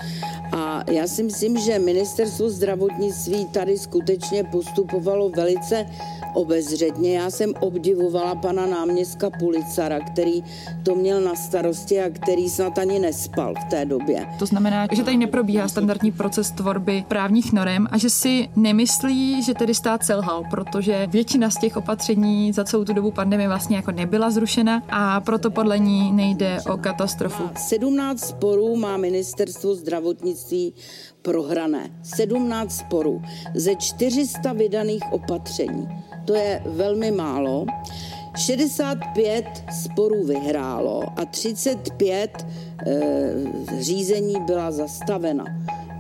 A 0.52 0.84
já 0.92 1.08
si 1.08 1.24
myslím, 1.24 1.58
že 1.58 1.80
ministerstvo 1.80 2.50
zdravotnictví 2.50 3.46
tady 3.46 3.78
skutečně 3.78 4.44
postupovalo 4.44 5.30
velice 5.30 5.86
obezřetně. 6.34 7.18
Já 7.18 7.30
jsem 7.30 7.54
obdivovala 7.60 8.36
pana 8.36 8.66
náměstka 8.66 9.30
Policara, 9.40 10.00
který 10.00 10.44
to 10.84 10.96
měl 10.96 11.22
na 11.22 11.36
starosti 11.36 12.02
a 12.02 12.10
který 12.10 12.50
snad 12.50 12.78
ani 12.78 13.00
nespal 13.00 13.54
v 13.68 13.70
té 13.70 13.86
době. 13.86 14.28
To 14.40 14.46
znamená, 14.46 14.88
že 14.92 15.04
tady 15.04 15.18
neprobíhá 15.18 15.68
standardní 15.68 16.12
proces 16.12 16.52
tvorby 16.52 17.04
právních 17.08 17.54
norem 17.54 17.88
a 17.92 17.98
že 17.98 18.10
si 18.10 18.50
nemyslí, 18.56 19.44
že 19.44 19.54
tedy 19.54 19.76
stát 19.76 20.04
selhal, 20.04 20.44
protože 20.50 21.08
většina 21.08 21.50
z 21.50 21.60
těch 21.60 21.78
opatření 21.78 22.54
za 22.54 22.64
celou 22.64 22.86
tu 22.86 22.94
dobu 22.94 23.12
pandemie 23.12 23.48
vlastně 23.48 23.76
jako 23.76 23.92
nebyla 23.92 24.32
zrušena 24.32 24.84
a 24.90 25.22
proto 25.22 25.52
podle 25.52 25.80
ní 25.80 26.12
nejde 26.12 26.58
o 26.70 26.78
katastrofu. 26.78 27.44
17 27.56 28.20
sporů 28.20 28.76
má 28.76 28.98
ministerstvo 28.98 29.76
zdravotnictví 29.76 30.74
prohrané. 31.22 31.90
17 32.04 32.78
sporů 32.78 33.22
ze 33.56 33.76
400 33.76 34.54
vydaných 34.54 35.04
opatření. 35.12 35.88
To 36.26 36.34
je 36.34 36.62
velmi 36.66 37.12
málo. 37.12 37.66
65 38.38 39.46
sporů 39.84 40.24
vyhrálo 40.24 41.04
a 41.16 41.26
35 41.26 42.46
e, 42.88 43.02
řízení 43.80 44.36
byla 44.46 44.72
zastavena. 44.72 45.46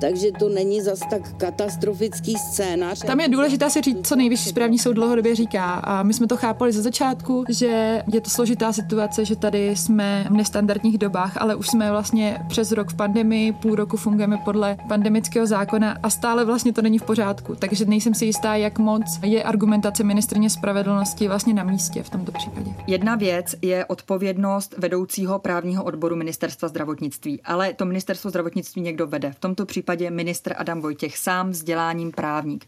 Takže 0.02 0.32
to 0.40 0.50
není 0.50 0.82
zas 0.82 1.00
tak 1.10 1.38
katastrofický 1.38 2.36
scénář. 2.36 3.00
Tam 3.06 3.20
je 3.20 3.30
důležité 3.30 3.70
si 3.70 3.82
říct, 3.82 4.08
co 4.08 4.16
nejvyšší 4.16 4.50
správní 4.50 4.80
soud 4.80 4.94
dlouhodobě 4.94 5.36
říká. 5.36 5.74
A 5.74 6.04
my 6.04 6.14
jsme 6.14 6.28
to 6.28 6.38
chápali 6.38 6.72
ze 6.72 6.82
začátku, 6.82 7.46
že 7.50 8.04
je 8.14 8.22
to 8.22 8.30
složitá 8.30 8.74
situace, 8.74 9.26
že 9.26 9.36
tady 9.36 9.76
jsme 9.76 10.26
v 10.30 10.34
nestandardních 10.34 10.98
dobách, 10.98 11.38
ale 11.42 11.56
už 11.56 11.68
jsme 11.68 11.92
vlastně 11.92 12.40
přes 12.50 12.72
rok 12.72 12.92
v 12.92 12.96
pandemii, 12.96 13.52
půl 13.52 13.76
roku 13.76 13.98
fungujeme 13.98 14.38
podle 14.46 14.78
pandemického 14.88 15.46
zákona 15.46 15.98
a 16.04 16.10
stále 16.10 16.46
vlastně 16.46 16.74
to 16.74 16.82
není 16.82 17.00
v 17.00 17.04
pořádku. 17.04 17.56
Takže 17.56 17.86
nejsem 17.86 18.14
si 18.14 18.26
jistá, 18.26 18.56
jak 18.56 18.80
moc 18.80 19.20
je 19.24 19.44
argumentace 19.44 20.04
ministrně 20.04 20.50
spravedlnosti 20.50 21.28
vlastně 21.28 21.54
na 21.54 21.64
místě 21.64 22.04
v 22.04 22.10
tomto 22.10 22.32
případě. 22.32 22.72
Jedna 22.88 23.16
věc 23.16 23.56
je 23.62 23.86
odpovědnost 23.86 24.76
vedoucího 24.78 25.40
právního 25.40 25.84
odboru 25.84 26.16
ministerstva 26.16 26.68
zdravotnictví, 26.68 27.42
ale 27.42 27.74
to 27.74 27.86
ministerstvo 27.86 28.30
zdravotnictví 28.30 28.82
někdo 28.82 29.08
vede. 29.08 29.32
V 29.32 29.40
tomto 29.40 29.66
případě 29.66 29.91
ministr 30.10 30.54
Adam 30.58 30.82
Vojtěch, 30.82 31.18
sám 31.18 31.50
vzděláním 31.50 32.12
právník. 32.12 32.66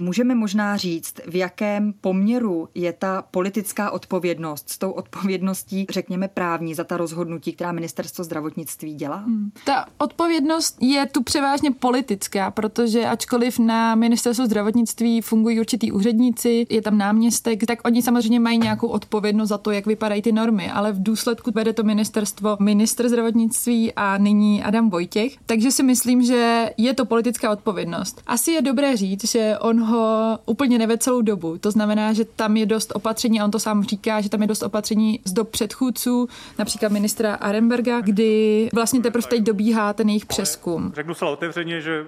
Můžeme 0.00 0.34
možná 0.34 0.76
říct, 0.76 1.14
v 1.26 1.36
jakém 1.36 1.92
poměru 2.00 2.68
je 2.74 2.92
ta 2.92 3.22
politická 3.30 3.90
odpovědnost 3.90 4.70
s 4.70 4.78
tou 4.78 4.90
odpovědností, 4.90 5.86
řekněme, 5.90 6.28
právní 6.28 6.74
za 6.74 6.84
ta 6.84 6.96
rozhodnutí, 6.96 7.52
která 7.52 7.72
ministerstvo 7.72 8.24
zdravotnictví 8.24 8.94
dělá? 8.94 9.16
Hmm. 9.16 9.50
Ta 9.64 9.86
odpovědnost 9.98 10.76
je 10.80 11.06
tu 11.06 11.22
převážně 11.22 11.70
politická, 11.70 12.50
protože 12.50 13.06
ačkoliv 13.06 13.58
na 13.58 13.94
ministerstvu 13.94 14.46
zdravotnictví 14.46 15.20
fungují 15.20 15.60
určitý 15.60 15.92
úředníci, 15.92 16.66
je 16.70 16.82
tam 16.82 16.98
náměstek, 16.98 17.66
tak 17.66 17.78
oni 17.84 18.02
samozřejmě 18.02 18.40
mají 18.40 18.58
nějakou 18.58 18.88
odpovědnost 18.88 19.48
za 19.48 19.58
to, 19.58 19.70
jak 19.70 19.86
vypadají 19.86 20.22
ty 20.22 20.32
normy, 20.32 20.70
ale 20.70 20.92
v 20.92 21.02
důsledku 21.02 21.50
vede 21.54 21.72
to 21.72 21.82
ministerstvo 21.82 22.56
minister 22.60 23.08
zdravotnictví 23.08 23.92
a 23.92 24.18
nyní 24.18 24.62
Adam 24.62 24.90
Vojtěch. 24.90 25.32
Takže 25.46 25.70
si 25.70 25.82
myslím, 25.82 26.22
že 26.22 26.65
je 26.76 26.94
to 26.94 27.04
politická 27.04 27.50
odpovědnost. 27.50 28.22
Asi 28.26 28.50
je 28.50 28.62
dobré 28.62 28.96
říct, 28.96 29.30
že 29.30 29.54
on 29.60 29.80
ho 29.80 30.38
úplně 30.46 30.78
neve 30.78 30.98
celou 30.98 31.20
dobu. 31.20 31.58
To 31.58 31.70
znamená, 31.70 32.12
že 32.12 32.24
tam 32.24 32.56
je 32.56 32.66
dost 32.66 32.92
opatření, 32.94 33.40
a 33.40 33.44
on 33.44 33.50
to 33.50 33.58
sám 33.58 33.84
říká, 33.84 34.20
že 34.20 34.28
tam 34.28 34.42
je 34.42 34.48
dost 34.48 34.62
opatření 34.62 35.20
z 35.24 35.32
dob 35.32 35.50
předchůdců, 35.50 36.28
například 36.58 36.92
ministra 36.92 37.34
Arenberga, 37.34 38.00
kdy 38.00 38.68
vlastně 38.74 39.00
teprve 39.00 39.28
teď 39.28 39.42
dobíhá 39.42 39.92
ten 39.92 40.08
jejich 40.08 40.26
přeskum. 40.26 40.92
Řeknu 40.94 41.14
se 41.14 41.24
otevřeně, 41.24 41.80
že 41.80 42.06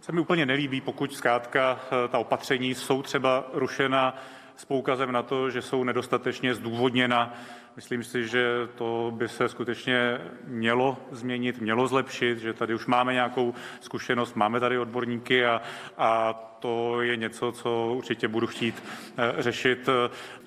se 0.00 0.12
mi 0.12 0.20
úplně 0.20 0.46
nelíbí, 0.46 0.80
pokud 0.80 1.12
zkrátka 1.12 1.80
eh, 1.86 2.08
ta 2.08 2.18
opatření 2.18 2.74
jsou 2.74 3.02
třeba 3.02 3.50
rušena 3.52 4.16
s 4.56 4.64
poukazem 4.64 5.12
na 5.12 5.22
to, 5.22 5.50
že 5.50 5.62
jsou 5.62 5.84
nedostatečně 5.84 6.54
zdůvodněna. 6.54 7.34
Myslím 7.76 8.04
si, 8.04 8.28
že 8.28 8.46
to 8.74 9.12
by 9.14 9.28
se 9.28 9.48
skutečně 9.48 10.20
mělo 10.44 10.96
změnit, 11.10 11.60
mělo 11.60 11.86
zlepšit, 11.86 12.38
že 12.38 12.52
tady 12.52 12.74
už 12.74 12.86
máme 12.86 13.12
nějakou 13.12 13.54
zkušenost, 13.80 14.36
máme 14.36 14.60
tady 14.60 14.78
odborníky 14.78 15.46
a, 15.46 15.62
a 15.98 16.32
to 16.58 17.02
je 17.02 17.16
něco, 17.16 17.52
co 17.52 17.92
určitě 17.96 18.28
budu 18.28 18.46
chtít 18.46 18.82
eh, 19.16 19.42
řešit, 19.42 19.88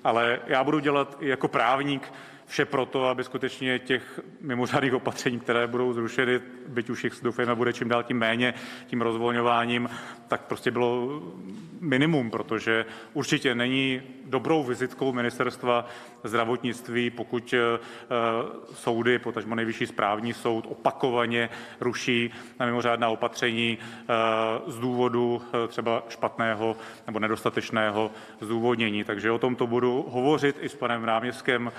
ale 0.04 0.40
já 0.46 0.64
budu 0.64 0.78
dělat 0.78 1.16
jako 1.20 1.48
právník 1.48 2.12
vše 2.48 2.64
proto, 2.64 3.04
aby 3.04 3.24
skutečně 3.24 3.78
těch 3.78 4.20
mimořádných 4.40 4.94
opatření, 4.94 5.40
které 5.40 5.66
budou 5.66 5.92
zrušeny, 5.92 6.40
byť 6.68 6.90
už 6.90 7.04
jich 7.04 7.12
doufejme 7.22 7.54
bude 7.54 7.72
čím 7.72 7.88
dál 7.88 8.02
tím 8.02 8.18
méně, 8.18 8.54
tím 8.86 9.00
rozvolňováním, 9.02 9.88
tak 10.28 10.40
prostě 10.40 10.70
bylo 10.70 11.22
minimum, 11.80 12.30
protože 12.30 12.86
určitě 13.12 13.54
není 13.54 14.02
dobrou 14.24 14.64
vizitkou 14.64 15.12
ministerstva 15.12 15.86
zdravotnictví, 16.24 17.10
pokud 17.10 17.54
eh, 17.54 17.78
soudy, 18.74 19.18
potažmo 19.18 19.54
nejvyšší 19.54 19.86
správní 19.86 20.32
soud, 20.32 20.66
opakovaně 20.68 21.48
ruší 21.80 22.30
na 22.60 22.66
mimořádná 22.66 23.08
opatření 23.08 23.78
eh, 23.80 24.14
z 24.66 24.78
důvodu 24.78 25.42
eh, 25.64 25.68
třeba 25.68 26.02
špatného 26.08 26.76
nebo 27.06 27.18
nedostatečného 27.18 28.10
zdůvodnění. 28.40 29.04
Takže 29.04 29.30
o 29.30 29.38
tomto 29.38 29.66
budu 29.66 30.06
hovořit 30.08 30.56
i 30.60 30.68
s 30.68 30.74
panem 30.74 31.06
náměstkem 31.06 31.72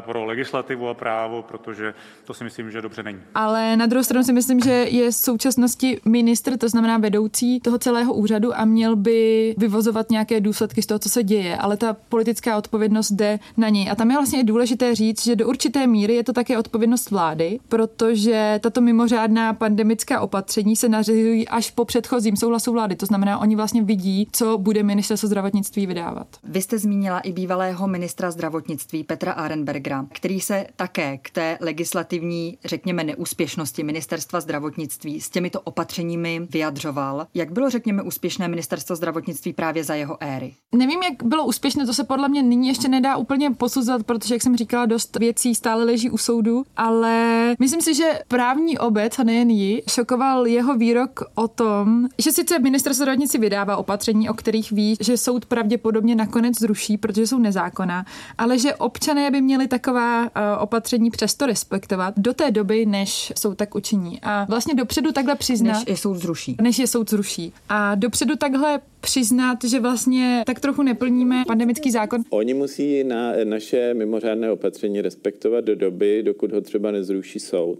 pro 0.00 0.15
legislativu 0.24 0.88
a 0.88 0.94
právo, 0.94 1.42
protože 1.42 1.94
to 2.24 2.34
si 2.34 2.44
myslím, 2.44 2.70
že 2.70 2.82
dobře 2.82 3.02
není. 3.02 3.18
Ale 3.34 3.76
na 3.76 3.86
druhou 3.86 4.04
stranu 4.04 4.24
si 4.24 4.32
myslím, 4.32 4.60
že 4.60 4.70
je 4.70 5.10
v 5.10 5.14
současnosti 5.14 6.00
ministr, 6.04 6.58
to 6.58 6.68
znamená 6.68 6.98
vedoucí 6.98 7.60
toho 7.60 7.78
celého 7.78 8.14
úřadu 8.14 8.58
a 8.58 8.64
měl 8.64 8.96
by 8.96 9.54
vyvozovat 9.58 10.10
nějaké 10.10 10.40
důsledky 10.40 10.82
z 10.82 10.86
toho, 10.86 10.98
co 10.98 11.08
se 11.08 11.22
děje, 11.22 11.56
ale 11.56 11.76
ta 11.76 11.96
politická 12.08 12.58
odpovědnost 12.58 13.10
jde 13.10 13.38
na 13.56 13.68
něj. 13.68 13.90
A 13.90 13.94
tam 13.94 14.10
je 14.10 14.16
vlastně 14.16 14.44
důležité 14.44 14.94
říct, 14.94 15.24
že 15.24 15.36
do 15.36 15.48
určité 15.48 15.86
míry 15.86 16.14
je 16.14 16.24
to 16.24 16.32
také 16.32 16.58
odpovědnost 16.58 17.10
vlády, 17.10 17.58
protože 17.68 18.60
tato 18.62 18.80
mimořádná 18.80 19.52
pandemická 19.52 20.20
opatření 20.20 20.76
se 20.76 20.88
nařizují 20.88 21.48
až 21.48 21.70
po 21.70 21.84
předchozím 21.84 22.36
souhlasu 22.36 22.72
vlády. 22.72 22.96
To 22.96 23.06
znamená, 23.06 23.38
oni 23.38 23.56
vlastně 23.56 23.82
vidí, 23.82 24.28
co 24.32 24.58
bude 24.58 24.82
ministerstvo 24.82 25.26
zdravotnictví 25.26 25.86
vydávat. 25.86 26.26
Vy 26.44 26.62
jste 26.62 26.78
zmínila 26.78 27.20
i 27.20 27.32
bývalého 27.32 27.86
ministra 27.86 28.30
zdravotnictví 28.30 29.04
Petra 29.04 29.32
Arenbergera, 29.32 30.05
který 30.12 30.40
se 30.40 30.66
také 30.76 31.18
k 31.18 31.30
té 31.30 31.58
legislativní, 31.60 32.58
řekněme, 32.64 33.04
neúspěšnosti 33.04 33.82
ministerstva 33.82 34.40
zdravotnictví 34.40 35.20
s 35.20 35.30
těmito 35.30 35.60
opatřeními 35.60 36.46
vyjadřoval. 36.50 37.26
Jak 37.34 37.52
bylo, 37.52 37.70
řekněme, 37.70 38.02
úspěšné 38.02 38.48
ministerstvo 38.48 38.96
zdravotnictví 38.96 39.52
právě 39.52 39.84
za 39.84 39.94
jeho 39.94 40.16
éry? 40.20 40.54
Nevím, 40.74 41.02
jak 41.02 41.22
bylo 41.22 41.46
úspěšné, 41.46 41.86
to 41.86 41.94
se 41.94 42.04
podle 42.04 42.28
mě 42.28 42.42
nyní 42.42 42.68
ještě 42.68 42.88
nedá 42.88 43.16
úplně 43.16 43.50
posuzovat, 43.50 44.06
protože, 44.06 44.34
jak 44.34 44.42
jsem 44.42 44.56
říkala, 44.56 44.86
dost 44.86 45.16
věcí 45.18 45.54
stále 45.54 45.84
leží 45.84 46.10
u 46.10 46.18
soudu, 46.18 46.64
ale 46.76 47.54
myslím 47.58 47.80
si, 47.80 47.94
že 47.94 48.20
právní 48.28 48.78
obec, 48.78 49.18
a 49.18 49.22
nejen 49.22 49.50
ji, 49.50 49.82
šokoval 49.90 50.46
jeho 50.46 50.76
výrok 50.76 51.20
o 51.34 51.48
tom, 51.48 52.08
že 52.18 52.32
sice 52.32 52.58
ministerstvo 52.58 53.02
zdravotnictví 53.04 53.40
vydává 53.40 53.76
opatření, 53.76 54.28
o 54.28 54.34
kterých 54.34 54.72
ví, 54.72 54.96
že 55.00 55.16
soud 55.16 55.46
pravděpodobně 55.46 56.14
nakonec 56.14 56.58
zruší, 56.58 56.98
protože 56.98 57.26
jsou 57.26 57.38
nezákonná, 57.38 58.04
ale 58.38 58.58
že 58.58 58.74
občané 58.74 59.30
by 59.30 59.40
měli 59.40 59.68
taková 59.96 60.22
uh, 60.56 60.62
opatření 60.62 61.10
přesto 61.10 61.46
respektovat 61.46 62.14
do 62.16 62.34
té 62.34 62.50
doby, 62.50 62.86
než 62.86 63.32
jsou 63.38 63.54
tak 63.54 63.74
učiní. 63.74 64.18
A 64.22 64.46
vlastně 64.48 64.74
dopředu 64.74 65.12
takhle 65.12 65.34
přiznat. 65.34 65.72
Než 65.72 65.84
je 65.88 65.96
soud 65.96 66.14
zruší. 66.14 66.56
Než 66.62 66.78
je 66.78 66.86
soud 66.86 67.10
zruší. 67.10 67.52
A 67.68 67.94
dopředu 67.94 68.36
takhle 68.36 68.80
přiznat, 69.00 69.58
že 69.64 69.80
vlastně 69.80 70.42
tak 70.46 70.60
trochu 70.60 70.82
neplníme 70.82 71.44
pandemický 71.46 71.90
zákon. 71.90 72.22
Oni 72.30 72.54
musí 72.54 73.04
na 73.04 73.32
naše 73.44 73.94
mimořádné 73.94 74.50
opatření 74.50 75.00
respektovat 75.00 75.64
do 75.64 75.74
doby, 75.74 76.22
dokud 76.22 76.52
ho 76.52 76.60
třeba 76.60 76.90
nezruší 76.90 77.40
soud. 77.40 77.78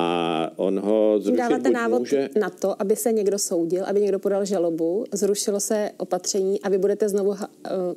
A 0.00 0.50
on 0.56 0.80
ho 0.80 1.18
zrušit 1.20 1.38
dáváte 1.38 1.70
návod 1.70 1.98
může... 1.98 2.28
na 2.40 2.50
to, 2.50 2.82
aby 2.82 2.96
se 2.96 3.12
někdo 3.12 3.38
soudil, 3.38 3.84
aby 3.84 4.00
někdo 4.00 4.18
podal 4.18 4.44
žalobu, 4.44 5.04
zrušilo 5.12 5.60
se 5.60 5.90
opatření 5.96 6.60
a 6.60 6.68
vy 6.68 6.78
budete 6.78 7.08
znovu 7.08 7.30
uh, 7.30 7.36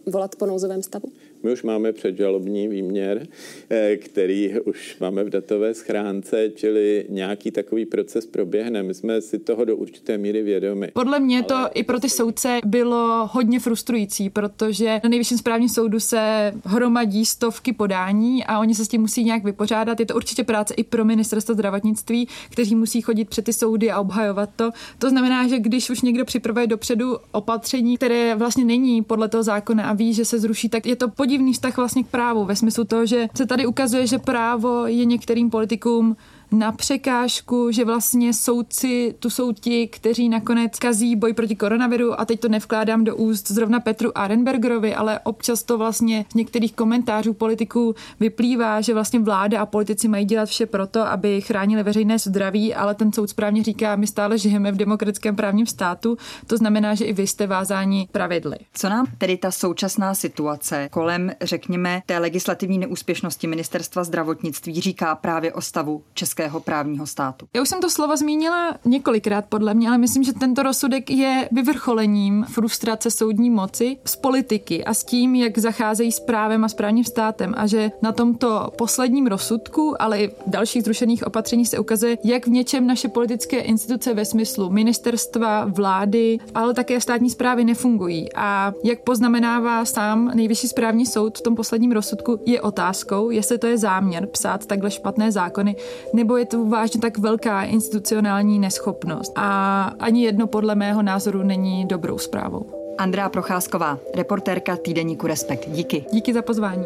volat 0.06 0.36
po 0.36 0.46
nouzovém 0.46 0.84
stavu? 0.84 1.12
My 1.44 1.52
už 1.52 1.64
máme 1.64 1.92
předžalobní 1.92 2.68
výměr, 2.68 3.28
eh, 3.70 3.98
který 3.98 4.60
už 4.60 4.98
máme 5.00 5.24
v 5.24 5.30
datové 5.30 5.74
schránce, 5.74 6.50
čili 6.56 7.06
nějaký 7.10 7.52
takový 7.52 7.86
proces 7.86 8.26
proběhne. 8.26 8.84
My 8.84 8.94
jsme 8.94 9.22
si 9.22 9.40
toho 9.40 9.66
do 9.66 9.78
určité 9.78 10.18
míry 10.18 10.44
vědomi. 10.44 10.92
Podle 10.94 11.20
mě 11.20 11.44
to 11.44 11.56
Ale... 11.56 11.70
i 11.74 11.84
pro 11.84 12.00
ty 12.00 12.10
soudce 12.10 12.60
bylo 12.66 13.30
hodně 13.32 13.60
frustrující, 13.60 14.30
protože 14.30 15.00
na 15.04 15.10
nejvyšším 15.10 15.38
správním 15.38 15.70
soudu 15.70 16.00
se 16.00 16.54
hromadí 16.66 17.26
stovky 17.26 17.74
podání 17.74 18.46
a 18.46 18.60
oni 18.60 18.76
se 18.76 18.86
s 18.86 18.88
tím 18.88 19.02
musí 19.02 19.24
nějak 19.24 19.44
vypořádat. 19.44 20.00
Je 20.00 20.06
to 20.06 20.16
určitě 20.16 20.44
práce 20.44 20.74
i 20.74 20.84
pro 20.84 21.06
ministerstvo 21.06 21.54
zdravotnictví, 21.54 22.28
kteří 22.50 22.76
musí 22.76 23.02
chodit 23.02 23.30
před 23.30 23.46
ty 23.46 23.54
soudy 23.54 23.92
a 23.92 24.00
obhajovat 24.00 24.50
to. 24.56 24.72
To 25.00 25.10
znamená, 25.10 25.48
že 25.48 25.60
když 25.60 25.90
už 25.90 26.02
někdo 26.02 26.26
připravuje 26.26 26.68
dopředu 26.68 27.18
opatření, 27.32 27.98
které 27.98 28.36
vlastně 28.36 28.66
není 28.66 29.04
podle 29.04 29.30
toho 29.30 29.44
zákona 29.44 29.84
a 29.84 29.94
ví, 29.94 30.14
že 30.14 30.26
se 30.26 30.40
zruší, 30.40 30.70
tak 30.70 30.86
je 30.86 30.96
to 30.96 31.10
pod 31.10 31.31
podivný 31.32 31.54
vztah 31.54 31.78
vlastně 31.78 32.04
k 32.04 32.08
právu, 32.08 32.46
ve 32.46 32.56
smyslu 32.56 32.84
toho, 32.84 33.06
že 33.06 33.28
se 33.36 33.46
tady 33.46 33.66
ukazuje, 33.66 34.08
že 34.08 34.18
právo 34.18 34.88
je 34.88 35.06
některým 35.06 35.50
politikům 35.50 36.16
na 36.52 36.72
překážku, 36.72 37.72
že 37.72 37.86
vlastně 37.86 38.34
soudci 38.34 39.16
tu 39.20 39.30
jsou 39.30 39.52
ti, 39.52 39.88
kteří 39.88 40.30
nakonec 40.30 40.80
kazí 40.80 41.16
boj 41.16 41.34
proti 41.34 41.56
koronaviru 41.56 42.20
a 42.20 42.26
teď 42.26 42.40
to 42.40 42.50
nevkládám 42.50 43.04
do 43.04 43.16
úst 43.16 43.52
zrovna 43.52 43.80
Petru 43.80 44.18
Arenbergerovi, 44.18 44.96
ale 44.96 45.20
občas 45.20 45.64
to 45.64 45.78
vlastně 45.78 46.26
z 46.32 46.34
některých 46.34 46.74
komentářů 46.74 47.34
politiků 47.34 47.96
vyplývá, 48.20 48.82
že 48.82 48.94
vlastně 48.94 49.20
vláda 49.20 49.62
a 49.62 49.66
politici 49.66 50.08
mají 50.08 50.26
dělat 50.26 50.46
vše 50.46 50.66
proto, 50.66 51.02
aby 51.02 51.42
chránili 51.42 51.84
veřejné 51.84 52.20
zdraví, 52.20 52.74
ale 52.74 52.96
ten 52.96 53.14
soud 53.14 53.30
správně 53.30 53.64
říká, 53.64 53.96
my 53.96 54.08
stále 54.08 54.38
žijeme 54.38 54.72
v 54.72 54.76
demokratickém 54.76 55.36
právním 55.36 55.66
státu, 55.66 56.18
to 56.48 56.58
znamená, 56.58 56.96
že 56.96 57.06
i 57.06 57.14
vy 57.14 57.28
jste 57.28 57.48
vázáni 57.48 58.08
pravidly. 58.12 58.58
Co 58.74 58.90
nám 58.90 59.06
tedy 59.18 59.38
ta 59.38 59.52
současná 59.52 60.14
situace 60.14 60.90
kolem, 60.92 61.32
řekněme, 61.42 62.02
té 62.06 62.18
legislativní 62.18 62.78
neúspěšnosti 62.78 63.48
ministerstva 63.48 64.04
zdravotnictví 64.04 64.82
říká 64.82 65.16
právě 65.16 65.54
o 65.54 65.62
stavu 65.62 66.04
České 66.14 66.41
demokratického 66.42 66.60
právního 66.60 67.08
státu. 67.08 67.48
Já 67.56 67.62
už 67.62 67.70
jsem 67.70 67.82
to 67.82 67.90
slovo 67.90 68.18
zmínila 68.18 68.76
několikrát 68.86 69.46
podle 69.50 69.74
mě, 69.74 69.88
ale 69.88 69.98
myslím, 69.98 70.24
že 70.24 70.34
tento 70.34 70.64
rozsudek 70.64 71.10
je 71.10 71.50
vyvrcholením 71.52 72.46
frustrace 72.50 73.12
soudní 73.12 73.50
moci 73.50 73.98
z 74.06 74.16
politiky 74.16 74.84
a 74.84 74.94
s 74.94 75.04
tím, 75.04 75.36
jak 75.36 75.58
zacházejí 75.58 76.12
s 76.12 76.20
právem 76.20 76.64
a 76.64 76.70
správním 76.70 77.04
státem 77.04 77.54
a 77.58 77.68
že 77.68 77.92
na 78.02 78.12
tomto 78.12 78.72
posledním 78.78 79.28
rozsudku, 79.28 80.02
ale 80.02 80.20
i 80.20 80.28
v 80.28 80.34
dalších 80.48 80.84
zrušených 80.84 81.28
opatření 81.28 81.66
se 81.66 81.80
ukazuje, 81.80 82.18
jak 82.24 82.48
v 82.48 82.50
něčem 82.50 82.88
naše 82.88 83.08
politické 83.08 83.60
instituce 83.60 84.14
ve 84.14 84.26
smyslu 84.26 84.70
ministerstva, 84.70 85.66
vlády, 85.66 86.38
ale 86.56 86.74
také 86.74 87.02
státní 87.02 87.30
zprávy 87.30 87.66
nefungují. 87.66 88.34
A 88.36 88.74
jak 88.84 89.00
poznamenává 89.00 89.86
sám 89.86 90.32
nejvyšší 90.36 90.68
správní 90.68 91.06
soud 91.06 91.38
v 91.38 91.42
tom 91.42 91.56
posledním 91.56 91.92
rozsudku, 91.92 92.40
je 92.46 92.62
otázkou, 92.62 93.30
jestli 93.30 93.58
to 93.58 93.68
je 93.68 93.78
záměr 93.78 94.28
psát 94.28 94.66
takhle 94.66 94.92
špatné 94.92 95.32
zákony, 95.32 95.76
nebo 96.14 96.31
je 96.38 96.46
to 96.46 96.66
vážně 96.66 97.02
tak 97.02 97.18
velká 97.18 97.64
institucionální 97.64 98.60
neschopnost. 98.60 99.34
A 99.36 99.84
ani 100.00 100.24
jedno 100.24 100.48
podle 100.48 100.76
mého 100.76 101.02
názoru 101.02 101.44
není 101.44 101.86
dobrou 101.86 102.18
zprávou. 102.18 102.66
Andrá 102.98 103.30
Procházková, 103.30 104.00
reportérka 104.16 104.78
týdeníku 104.78 105.28
Respekt. 105.28 105.70
Díky. 105.70 106.06
Díky 106.14 106.34
za 106.34 106.42
pozvání. 106.42 106.86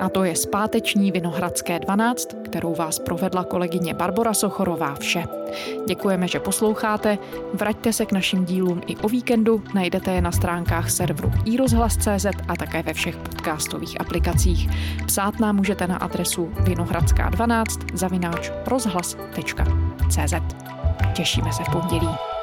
A 0.00 0.08
to 0.08 0.24
je 0.24 0.36
zpáteční 0.36 1.12
Vinohradské 1.12 1.78
12, 1.78 2.28
kterou 2.44 2.74
vás 2.74 2.98
provedla 2.98 3.44
kolegyně 3.44 3.94
Barbara 3.94 4.34
Sochorová 4.34 4.94
vše. 4.94 5.24
Děkujeme, 5.86 6.28
že 6.28 6.40
posloucháte. 6.40 7.18
Vraťte 7.54 7.92
se 7.92 8.06
k 8.06 8.12
našim 8.12 8.44
dílům 8.44 8.82
i 8.86 8.96
o 8.96 9.08
víkendu. 9.08 9.62
Najdete 9.74 10.12
je 10.12 10.20
na 10.20 10.32
stránkách 10.32 10.90
serveru 10.90 11.32
iRozhlas.cz 11.44 12.26
a 12.48 12.56
také 12.56 12.82
ve 12.82 12.94
všech 12.94 13.16
podcastových 13.16 14.00
aplikacích. 14.00 14.68
Psát 15.06 15.40
nám 15.40 15.56
můžete 15.56 15.86
na 15.86 15.96
adresu 15.96 16.52
vinohradská12 16.60 17.64
zavináč 17.94 18.50
rozhlas.cz. 18.66 20.34
Těšíme 21.14 21.52
se 21.52 21.62
v 21.64 21.72
pondělí. 21.72 22.33